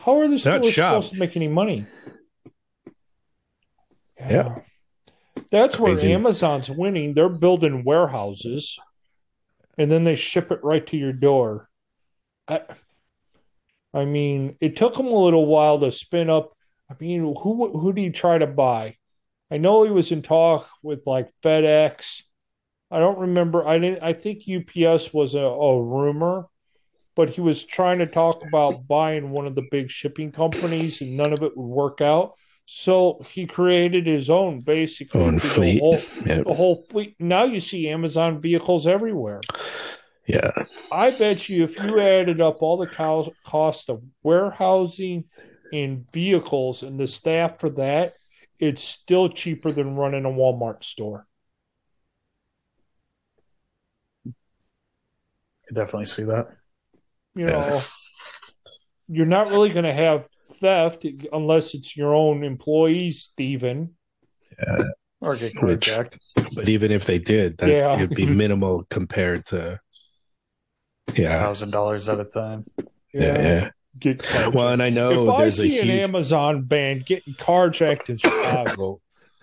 [0.00, 1.84] how are the stores supposed to make any money?
[4.18, 4.60] Yeah.
[5.50, 6.08] that's Crazy.
[6.08, 7.14] where Amazon's winning.
[7.14, 8.78] They're building warehouses,
[9.76, 11.68] and then they ship it right to your door.
[12.46, 12.62] I,
[13.94, 16.52] I mean, it took him a little while to spin up.
[16.90, 18.96] I mean, who who did he try to buy?
[19.50, 22.22] I know he was in talk with like FedEx.
[22.90, 23.66] I don't remember.
[23.66, 24.02] I didn't.
[24.02, 26.46] I think UPS was a, a rumor,
[27.16, 31.16] but he was trying to talk about buying one of the big shipping companies, and
[31.16, 32.34] none of it would work out.
[32.70, 37.16] So he created his own, basically, Own the whole, yeah, the whole fleet.
[37.18, 39.40] Now you see Amazon vehicles everywhere.
[40.28, 40.50] Yeah.
[40.92, 45.24] I bet you if you added up all the co- cost of warehousing
[45.72, 48.12] and vehicles and the staff for that,
[48.60, 51.26] it's still cheaper than running a Walmart store.
[54.26, 56.48] I definitely see that.
[57.34, 57.50] You Yeah.
[57.52, 57.80] know,
[59.08, 60.28] you're not really going to have
[60.60, 63.94] theft unless it's your own employees, Steven.
[64.58, 64.82] Yeah.
[65.20, 65.90] Or get Which-
[66.54, 67.94] But even if they did, that Yeah.
[67.96, 69.80] it'd be minimal compared to
[71.14, 71.40] yeah.
[71.40, 72.66] thousand dollars at a time.
[73.12, 73.70] Yeah, yeah.
[73.98, 74.24] Get.
[74.54, 78.18] Well, and I know if I there's a see an Amazon van getting carjacked in
[78.18, 79.00] Chicago,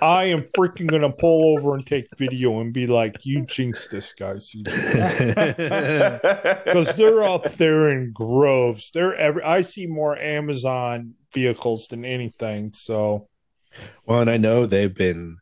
[0.00, 4.12] I am freaking gonna pull over and take video and be like, "You jinxed this
[4.12, 4.46] guy, because
[6.96, 8.90] they're up there in groves.
[8.92, 9.42] They're every.
[9.42, 12.72] I see more Amazon vehicles than anything.
[12.72, 13.28] So
[14.06, 15.38] Well, and I know they've been,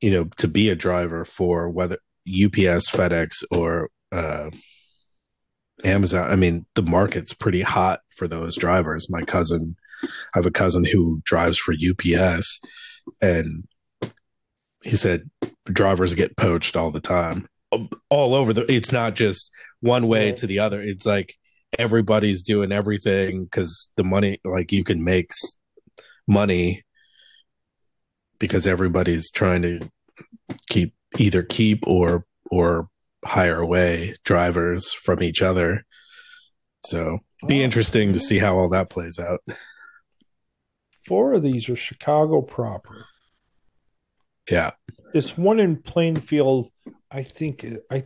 [0.00, 4.50] you know, to be a driver for whether UPS, FedEx, or uh,
[5.82, 6.30] Amazon.
[6.30, 9.10] I mean, the market's pretty hot for those drivers.
[9.10, 12.60] My cousin, I have a cousin who drives for UPS,
[13.20, 13.64] and
[14.82, 15.30] he said
[15.66, 17.48] drivers get poached all the time,
[18.08, 18.70] all over the.
[18.72, 19.50] It's not just
[19.80, 20.80] one way to the other.
[20.80, 21.34] It's like
[21.76, 25.32] everybody's doing everything because the money, like you can make
[26.28, 26.84] money
[28.38, 29.90] because everybody's trying to
[30.68, 32.88] keep either keep or or
[33.24, 35.84] hire away drivers from each other.
[36.84, 39.40] So be interesting to see how all that plays out.
[41.06, 43.06] four of these are Chicago proper.
[44.50, 44.72] Yeah.
[45.12, 46.70] This one in Plainfield,
[47.10, 48.04] I think I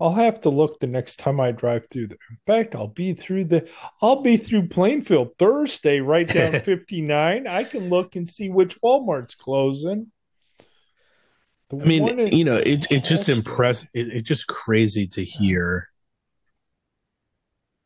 [0.00, 2.18] I'll have to look the next time I drive through there.
[2.28, 3.68] In fact, I'll be through the
[4.00, 7.46] I'll be through Plainfield Thursday, right down 59.
[7.46, 10.10] I can look and see which Walmart's closing.
[11.72, 13.38] The I mean, you know, it, it's just Halston.
[13.38, 13.84] impress.
[13.94, 15.88] It, it's just crazy to hear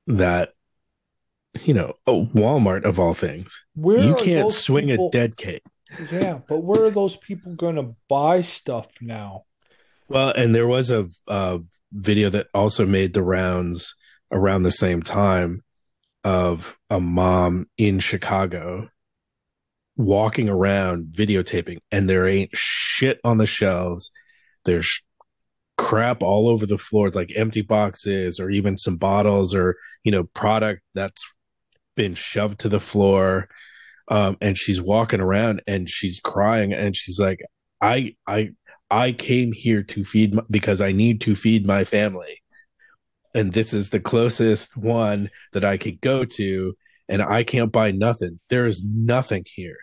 [0.09, 0.55] that,
[1.65, 5.63] you know, oh, Walmart of all things, where you can't swing people- a dead cat.
[6.11, 9.45] Yeah, but where are those people going to buy stuff now?
[10.09, 11.61] Well, and there was a, a
[11.93, 13.95] video that also made the rounds
[14.33, 15.63] around the same time
[16.25, 18.89] of a mom in Chicago
[19.97, 24.11] walking around videotaping, and there ain't shit on the shelves.
[24.65, 25.03] There's
[25.79, 30.25] crap all over the floor, like empty boxes or even some bottles or, you know,
[30.25, 31.23] product that's
[31.95, 33.49] been shoved to the floor.
[34.09, 37.41] Um, and she's walking around and she's crying and she's like,
[37.81, 38.51] I, I,
[38.91, 42.43] I came here to feed my, because I need to feed my family.
[43.35, 46.75] And this is the closest one that I could go to.
[47.09, 48.41] And I can't buy nothing.
[48.49, 49.77] There is nothing here.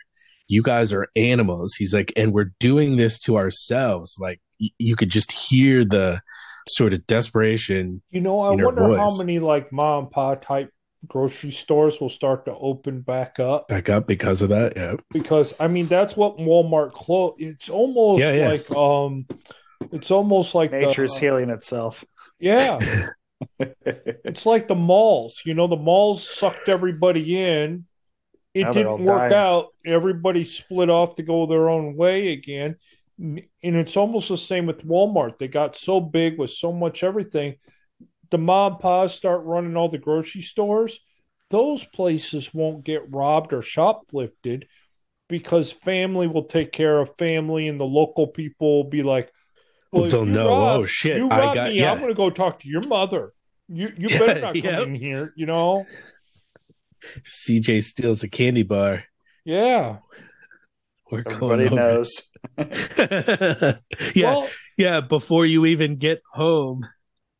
[0.48, 1.74] You guys are animals.
[1.74, 4.16] He's like, and we're doing this to ourselves.
[4.20, 6.20] Like y- you could just hear the
[6.68, 8.02] sort of desperation.
[8.10, 10.70] You know, I in her wonder how many like mom and pop type
[11.06, 14.72] grocery stores will start to open back up Back up because of that.
[14.76, 14.94] Yeah.
[15.10, 17.36] because I mean that's what Walmart closed.
[17.40, 18.48] It's almost Yeah, yeah.
[18.48, 19.26] like um,
[19.92, 22.04] it's almost like the- Nature's healing itself.
[22.38, 22.78] Yeah,
[23.60, 25.42] it's like the malls.
[25.44, 27.86] You know, the malls sucked everybody in.
[28.54, 29.32] It Now didn't work dying.
[29.34, 29.66] out.
[29.84, 32.76] Everybody split off to go their own way again.
[33.18, 35.38] And it's almost the same with Walmart.
[35.38, 37.56] They got so big with so much everything.
[38.30, 40.98] The mom and start running all the grocery stores.
[41.50, 44.64] Those places won't get robbed or shoplifted
[45.28, 49.30] because family will take care of family and the local people will be like,
[49.92, 51.92] Well, if they'll you know, rob- oh, shit, You I got, me, yeah.
[51.92, 53.32] I'm going to go talk to your mother.
[53.68, 54.82] You you Yeah, better not come yep.
[54.86, 55.32] in here.
[55.36, 55.86] You know?
[57.24, 59.04] CJ steals a candy bar.
[59.44, 59.98] Yeah.
[61.10, 61.86] We're Everybody going over.
[61.94, 62.30] knows.
[64.14, 65.00] yeah, Well, yeah.
[65.00, 66.86] Before you even get home,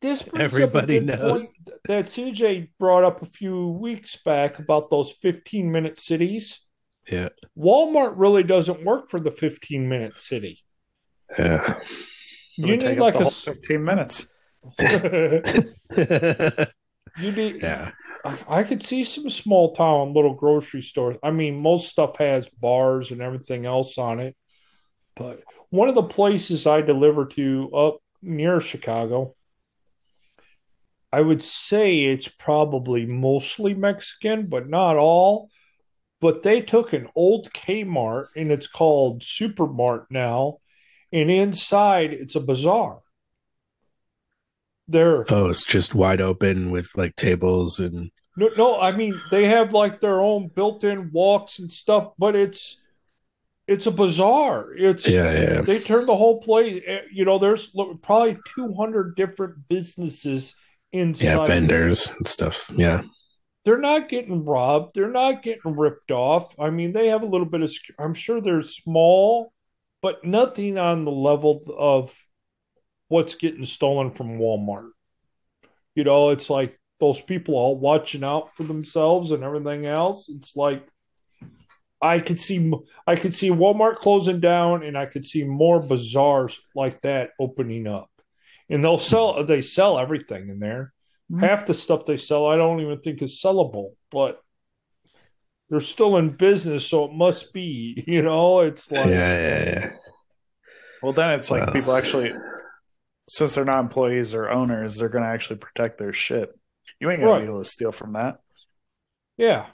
[0.00, 1.48] this Everybody up a good knows.
[1.86, 6.60] that CJ brought up a few weeks back about those 15 minute cities.
[7.10, 10.62] yeah, Walmart really doesn't work for the 15 minute city.
[11.38, 11.80] yeah.
[12.56, 14.26] You need like the a 15 minutes.
[17.18, 17.90] you need yeah,
[18.24, 21.16] I, could see some small town little grocery stores.
[21.22, 24.34] I mean, most stuff has bars and everything else on it.
[25.14, 29.34] But one of the places I deliver to up near Chicago,
[31.12, 35.50] I would say it's probably mostly Mexican, but not all.
[36.20, 40.58] But they took an old Kmart and it's called Supermart now,
[41.12, 43.03] and inside it's a bazaar.
[44.88, 49.44] They're Oh, it's just wide open with like tables and no, no, I mean they
[49.46, 52.80] have like their own built-in walks and stuff, but it's
[53.66, 54.74] it's a bazaar.
[54.76, 55.60] It's yeah, yeah.
[55.62, 56.82] they turn the whole place.
[56.86, 60.54] eh, You know, there's probably 200 different businesses
[60.92, 61.24] inside.
[61.24, 61.46] Yeah, there.
[61.46, 62.70] vendors and stuff.
[62.76, 63.02] Yeah.
[63.64, 64.94] They're not getting robbed.
[64.94, 66.58] They're not getting ripped off.
[66.60, 67.72] I mean, they have a little bit of.
[67.98, 69.52] I'm sure they're small,
[70.02, 72.14] but nothing on the level of
[73.08, 74.90] what's getting stolen from Walmart.
[75.94, 80.28] You know, it's like those people all watching out for themselves and everything else.
[80.28, 80.86] It's like
[82.00, 82.72] I could see
[83.06, 87.86] I could see Walmart closing down and I could see more bazaars like that opening
[87.86, 88.10] up.
[88.68, 90.92] And they'll sell they sell everything in there.
[91.30, 91.40] Mhm.
[91.40, 94.40] Half the stuff they sell I don't even think is sellable, but
[95.70, 99.64] they're still in business, so it must be, you know, it's like yeah, yeah.
[99.64, 99.90] Yeah.
[101.02, 101.72] Well, then it's like Wow.
[101.72, 102.32] people actually,
[103.28, 106.50] since they're not employees or owners, they're going to actually protect their shit.
[107.00, 107.38] You ain't going Right.
[107.40, 108.38] to be able to steal from that.
[109.36, 109.66] yeah.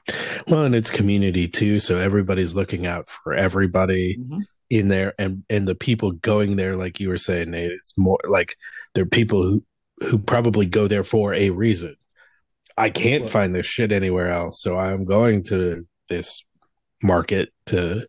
[0.47, 4.41] Well, and it's community too, so everybody's looking out for everybody Mhm.
[4.71, 8.19] in there, and and the people going there, like you were saying, Nate, it's more
[8.27, 8.57] like
[8.95, 9.65] they're people who
[10.03, 11.95] who probably go there for a reason.
[12.79, 13.31] I can't Right.
[13.31, 16.43] find this shit anywhere else, so I'm going to this
[17.03, 18.07] market to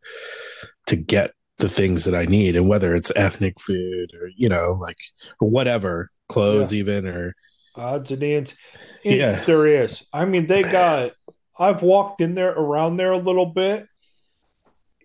[0.88, 4.78] to get the things that I need, and whether it's ethnic food or you know,
[4.80, 4.98] like
[5.40, 7.36] or whatever, clothes even or
[7.76, 8.56] odds and ends.
[9.06, 9.44] And Yeah.
[9.46, 10.04] there is.
[10.12, 11.14] I mean, they got.
[11.58, 13.88] I've walked in there around there a little bit.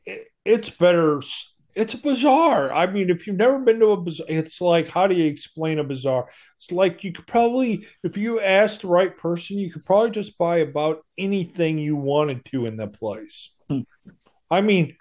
[0.04, 1.20] It, it's better.
[1.74, 2.72] It's a bazaar.
[2.72, 5.78] I mean, if you've never been to a bazaar, it's like how do you explain
[5.78, 6.28] a bazaar?
[6.57, 10.38] It's like you could probably, if you asked the right person, you could probably just
[10.38, 13.52] buy about anything you wanted to in the place.
[13.68, 13.80] Hmm.
[14.50, 14.96] I mean,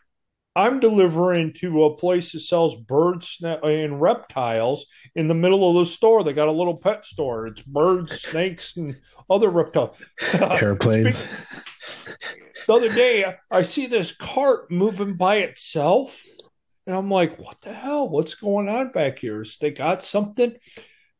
[0.56, 4.86] I'm delivering to a place that sells birds and reptiles
[5.16, 6.24] in the middle of the store.
[6.24, 7.48] They got a little pet store.
[7.48, 8.96] It's birds, snakes, and
[9.30, 9.98] other reptiles.
[10.34, 11.26] airplanes.
[12.68, 16.24] The other day, I- see this cart moving by itself,
[16.88, 18.08] and I'm like, "What the hell?
[18.08, 19.42] What's going on back here?
[19.42, 20.54] Is they got something?"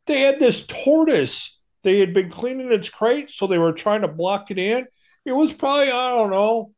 [0.08, 1.60] They had this tortoise.
[1.84, 4.86] They had been cleaning its crate, so they were trying to block it in.
[5.26, 6.72] It was probably I don't know.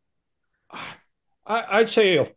[1.47, 2.27] I, I'd say a,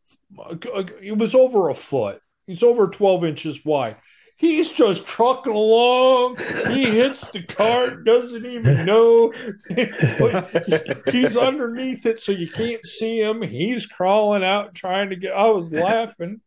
[1.02, 2.20] it was over a foot.
[2.46, 3.96] He's over 12 inches wide.
[4.36, 6.38] He's just trucking along.
[6.68, 9.34] He hits the cart, doesn't even know.
[11.12, 13.42] He's underneath it, so you can't see him.
[13.42, 15.34] He's crawling out trying to get.
[15.34, 16.40] I was laughing.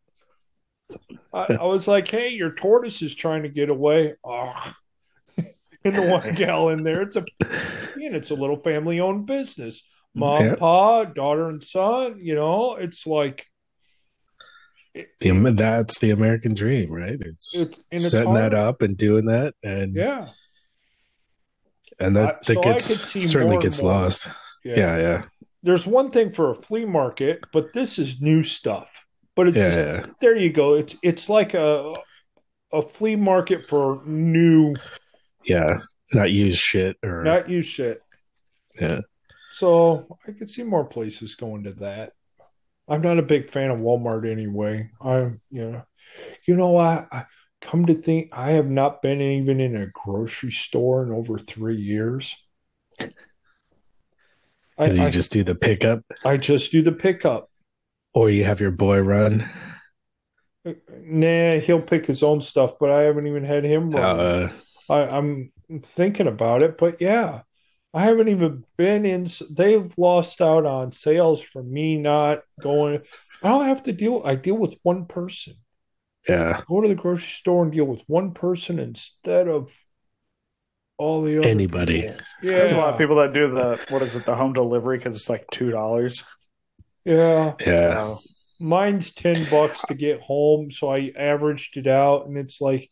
[1.32, 4.74] I, I was like, "Hey, your tortoise is trying to get away." Oh.
[5.86, 9.84] And the one gal in there, it's a, and it's a little family-owned business.
[10.16, 10.55] Mom, Yeah.
[10.55, 12.20] pa, daughter, and son.
[12.22, 13.47] You know, it's like
[14.93, 17.18] The, that's the American dream, right?
[17.20, 17.55] It's,
[17.91, 20.28] it's setting that up and doing that, and Yeah,
[21.99, 22.86] and that, I- that so gets
[23.32, 23.91] certainly gets more.
[23.91, 24.28] lost.
[24.64, 24.76] yeah.
[24.78, 25.22] Yeah, yeah,
[25.64, 28.91] There's one thing for a flea market, but this is new stuff.
[29.36, 30.05] But it's yeah, yeah.
[30.22, 30.36] there.
[30.38, 30.76] You go.
[30.76, 31.95] It's it's like a
[32.72, 34.76] a flea market for new,
[35.43, 35.80] yeah.
[36.14, 37.99] Not use shit or not used shit.
[38.80, 38.99] yeah.
[39.54, 42.14] So I could see more places going to that.
[42.88, 44.89] I'm not a big fan of Walmart anyway.
[45.01, 45.84] I'm, you know,
[46.47, 47.26] you know, I, I
[47.62, 51.78] come to think I have not been even in a grocery store in over three
[51.78, 52.36] years.
[52.99, 53.10] I,
[54.78, 57.49] Because you I, just do the pickup, I just do the pickup.
[58.14, 59.47] or you have your boy run.
[60.89, 64.18] Nah, he'll pick his own stuff, but I haven't even had him run.
[64.20, 64.49] Uh,
[64.89, 65.51] I, I'm
[65.84, 67.41] thinking about it, but yeah,
[67.94, 69.28] I haven't even been in.
[69.52, 73.00] They've lost out on sales for me not going.
[73.44, 74.22] I don't have to deal.
[74.26, 75.54] I deal with one person.
[76.28, 76.62] yeah.
[76.68, 79.72] Go to the grocery store and deal with one person instead of
[80.98, 82.02] all the other Anybody.
[82.04, 82.18] people.
[82.41, 85.18] There's a lot of people that do the, what is it, the home delivery because
[85.20, 86.24] it's like $2.
[87.06, 87.54] yeah.
[87.60, 88.16] Yeah.
[88.60, 92.89] mine's 10 bucks to get home so i averaged it out and it's like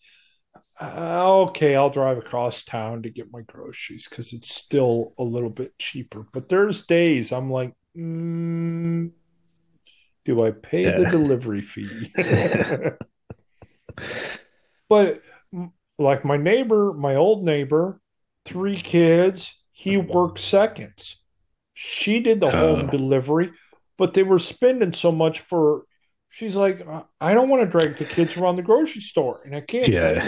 [0.82, 5.78] okay i'll drive across town to get my groceries because it's still a little bit
[5.78, 9.12] cheaper but there's days i'm like mm,
[10.26, 12.12] do i pay the delivery fee
[14.90, 15.22] but
[16.00, 18.00] like my neighbor my old neighbor
[18.46, 21.18] three kids he worked seconds
[21.74, 22.92] she did the home Oh.
[22.92, 23.52] delivery
[23.98, 25.84] but they were spending so much for
[26.30, 26.86] she's like
[27.20, 29.90] "I- don't want to drag the kids around the grocery store and i can't.
[29.90, 30.26] Yeah.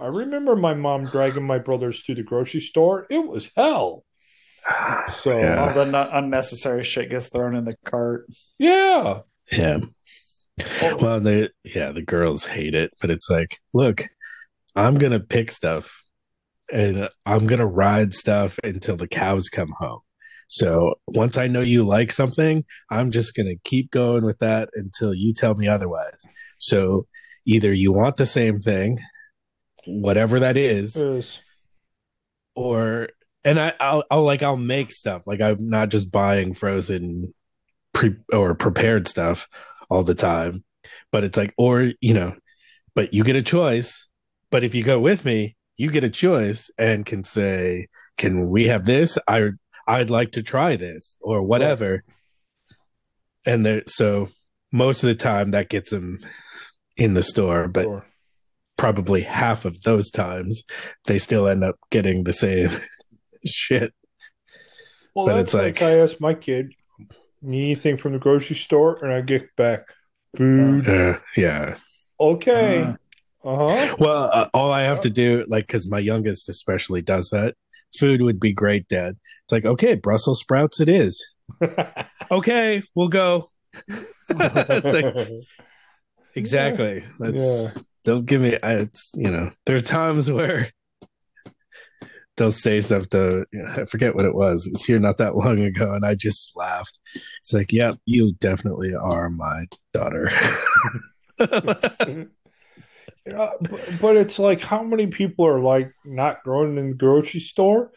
[0.00, 4.04] I remember my mom dragging my brothers to the grocery store it was hell
[5.12, 5.62] so Yeah.
[5.66, 8.26] All the nu- unnecessary shit gets thrown in the cart.
[8.58, 9.20] yeah
[9.50, 9.78] Yeah.
[10.82, 14.02] Oh, Well, the yeah, the girls hate it, but it's like, look,
[14.76, 16.04] I'm gonna pick stuff
[16.70, 20.00] and I'm gonna ride stuff until the cows come home.
[20.48, 25.14] So once I know you like something, I'm just gonna keep going with that until
[25.14, 26.20] you tell me otherwise.
[26.58, 27.06] So
[27.46, 28.98] either you want the same thing,
[29.90, 31.40] whatever that is, is
[32.54, 33.08] or
[33.44, 37.32] and I, I'll, I'll like I'll make stuff like I'm not just buying frozen
[37.92, 39.48] pre or prepared stuff
[39.88, 40.64] all the time,
[41.10, 42.36] but it's like or you know,
[42.94, 44.08] but you get a choice.
[44.50, 47.86] But if you go with me, you get a choice and can say,
[48.16, 49.16] "Can we have this?
[49.26, 49.50] I
[49.86, 52.04] I'd like to try this or whatever."
[53.46, 54.28] And there, so
[54.70, 56.18] most of the time that gets them
[56.96, 58.06] in the store, but Sure.
[58.80, 60.62] Probably half of those times
[61.04, 62.70] they still end up getting the same
[63.46, 63.92] shit.
[65.14, 66.72] Well, But that's it's like, like- I asked my kid,
[67.42, 69.82] need anything from the grocery store, and I get back
[70.36, 70.88] food.
[70.88, 71.76] Uh, yeah.
[72.18, 72.82] Okay.
[72.82, 72.94] Uh,
[73.44, 73.96] Uh huh.
[73.98, 77.54] Well, uh, all I have to do, like, because my youngest especially does that.
[77.98, 79.16] Food would be great, Dad.
[79.44, 81.22] It's like, okay, Brussels sprouts, it is.
[82.30, 83.50] Okay, we'll go.
[84.28, 85.28] it's like
[86.36, 87.04] exactly.
[87.18, 87.82] That's Yeah.
[88.04, 88.58] Don't give me.
[88.62, 90.70] I, it's you know, there are times where
[92.36, 93.44] they'll say stuff to.
[93.52, 94.68] You know, I forget what it was.
[94.72, 96.98] It's here not that long ago, and I just laughed.
[97.14, 100.30] It's like, yep, you definitely are my daughter.
[103.26, 107.40] Yeah, but, but it's like how many people are like not growing in the grocery
[107.40, 107.92] store?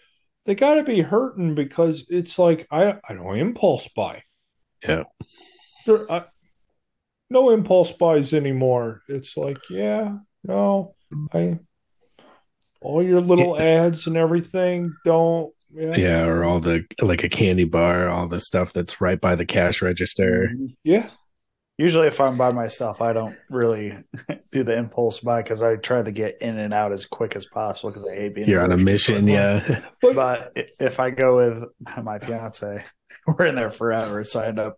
[0.45, 4.23] They got to be hurting because it's like I I don't impulse buy.
[4.85, 5.03] Yeah.
[5.85, 6.25] There, I,
[7.33, 9.01] no impulse buys anymore.
[9.09, 10.95] It's like yeah, no,
[11.33, 11.59] I
[12.79, 15.51] all your little ads and everything don't.
[15.75, 19.35] Yeah, yeah, or all the like a candy bar, all the stuff that's right by
[19.35, 20.51] the cash register.
[20.83, 21.09] yeah.
[21.79, 23.97] Usually, if I'm by myself, I don't really
[24.51, 27.47] do the impulse buy because I try to get in and out as quick as
[27.47, 28.47] possible because I hate being.
[28.47, 29.81] You're on a mission, yeah.
[29.99, 31.63] But, But if I go with
[32.03, 32.85] my fiance,
[33.27, 34.77] we're in there forever, so I end up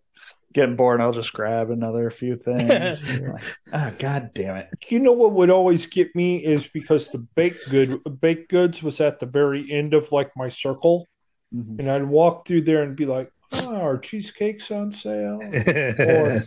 [0.56, 1.00] getting bored.
[1.02, 3.04] I'll just grab another few things.
[3.04, 3.42] Like,
[3.72, 4.68] oh, God damn it!
[4.88, 9.00] you know what would always get me is because the baked good baked goods was
[9.00, 11.06] at the very end of like my circle.
[11.54, 11.78] Mhm.
[11.78, 16.42] and I'd walk through there and be like, "Oh, our cheesecake's on sale." or,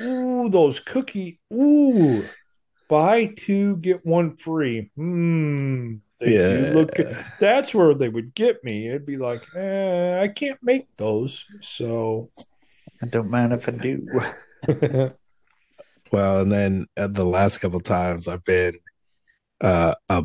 [0.00, 1.38] "Ooh, those cookie.
[1.52, 2.24] Ooh,
[2.88, 5.96] buy two get one free." Hmm.
[6.20, 6.70] They yeah.
[6.70, 7.16] do look good.
[7.38, 8.88] That's where they would get me.
[8.88, 12.30] It'd be like, eh, I can't make those, so.
[13.02, 15.12] I don't mind if I do.
[16.12, 18.74] Well, and then uh, the last couple times I've been
[19.60, 20.24] uh a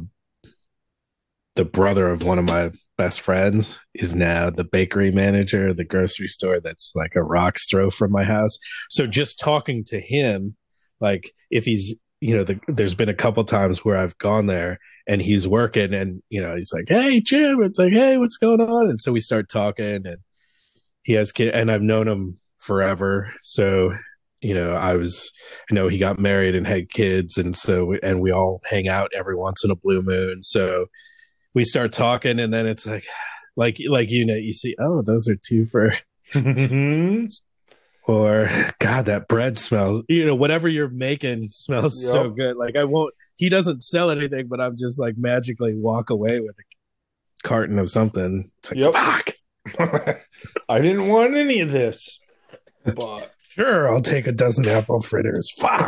[1.55, 5.83] the brother of one of my best friends is now the bakery manager of the
[5.83, 8.57] grocery store that's like a rock's throw from my house.
[8.89, 10.55] So just talking to him,
[10.99, 14.79] like if he's you know, the, there's been a couple times where I've gone there
[15.07, 18.61] and he's working and you know, he's like, Hey Jim, it's like, hey, what's going
[18.61, 18.89] on?
[18.89, 20.17] And so we start talking and
[21.03, 23.33] he has kid and I've known him forever.
[23.41, 23.93] So
[24.41, 25.31] you know, I was,
[25.71, 29.09] I know he got married and had kids, and so, and we all hang out
[29.15, 30.43] every once in a blue moon.
[30.43, 30.87] So
[31.53, 33.05] we start talking, and then it's like,
[33.55, 35.93] like, like you know, you see, oh, those are two for,
[38.05, 38.49] or
[38.79, 42.57] God, that bread smells, you know, whatever you're making smells so good.
[42.57, 46.55] Like I won't, he doesn't sell anything, but I'm just like magically walk away with
[46.59, 48.51] a carton of something.
[48.59, 48.93] It's like, Yep.
[49.77, 50.19] fuck,
[50.69, 52.19] I didn't want any of this,
[52.83, 55.51] but sure, I'll take a dozen apple fritters.
[55.51, 55.87] Fuck.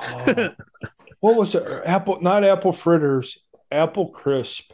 [0.00, 0.50] Oh.
[1.20, 1.64] what was it?
[1.84, 3.38] Apple, not apple fritters,
[3.70, 4.72] apple crisp.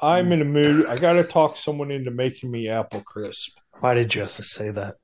[0.00, 0.86] I'm in a mood.
[0.86, 3.58] I got to talk someone into making me apple crisp.
[3.80, 4.94] Why did you have to say that?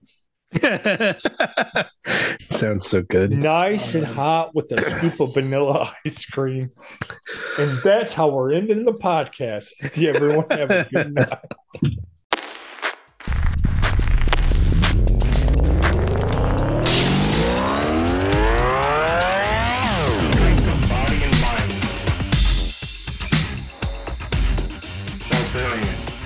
[2.41, 3.33] Sounds so good.
[3.33, 6.71] Nice and hot with a scoop of vanilla ice cream.
[7.59, 9.71] And that's how we're ending the podcast.
[10.01, 11.39] Everyone have a good night.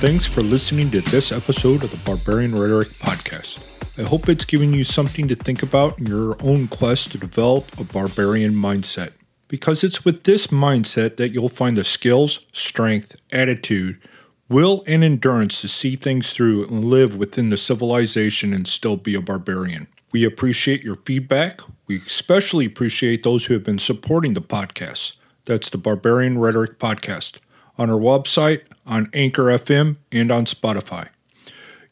[0.00, 3.58] Thanks for listening to this episode of the Barbarian Rhetoric Podcast.
[3.98, 7.76] I hope it's given you something to think about in your own quest to develop
[7.80, 9.10] a barbarian mindset.
[9.48, 14.00] Because it's with this mindset that you'll find the skills, strength, attitude,
[14.48, 19.16] will, and endurance to see things through and live within the civilization and still be
[19.16, 19.88] a barbarian.
[20.12, 21.60] We appreciate your feedback.
[21.88, 25.14] We especially appreciate those who have been supporting the podcast.
[25.44, 27.40] That's the Barbarian Rhetoric Podcast
[27.78, 31.08] on our website, on Anchor FM, and on Spotify.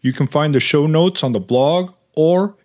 [0.00, 2.56] You can find the show notes on the blog or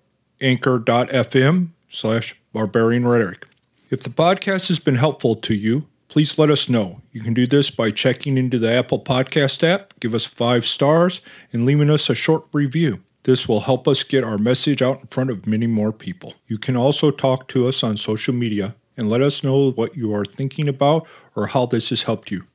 [0.41, 3.48] anchor.fm slash barbarian rhetoric.
[3.89, 7.02] If the podcast has been helpful to you, please let us know.
[7.11, 11.22] You can do this by checking into the Apple Podcast app, give us five stars,
[11.53, 13.02] and leaving us a short review.
[13.23, 16.34] This will help us get our message out in front of many more people.
[16.48, 20.14] You can also talk to us on social media and let us know what you
[20.14, 22.45] are thinking about or how this has helped you.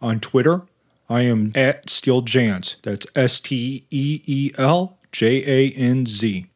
[0.00, 0.62] On Twitter,
[1.08, 2.76] I am at Steel Janz.
[2.82, 6.46] That's S T E E L J A N Z.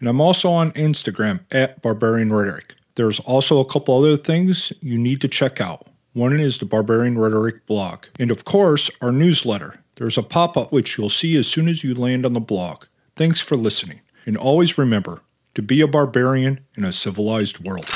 [0.00, 2.74] And I'm also on Instagram at Barbarian Rhetoric.
[2.96, 5.86] There's also a couple other things you need to check out.
[6.12, 8.06] One is the Barbarian Rhetoric blog.
[8.18, 9.76] And of course, our newsletter.
[9.96, 12.84] There's a pop up which you'll see as soon as you land on the blog.
[13.14, 14.00] Thanks for listening.
[14.26, 15.20] And always remember
[15.54, 17.88] to be a barbarian in a civilized world.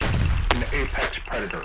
[0.00, 1.64] An apex predator.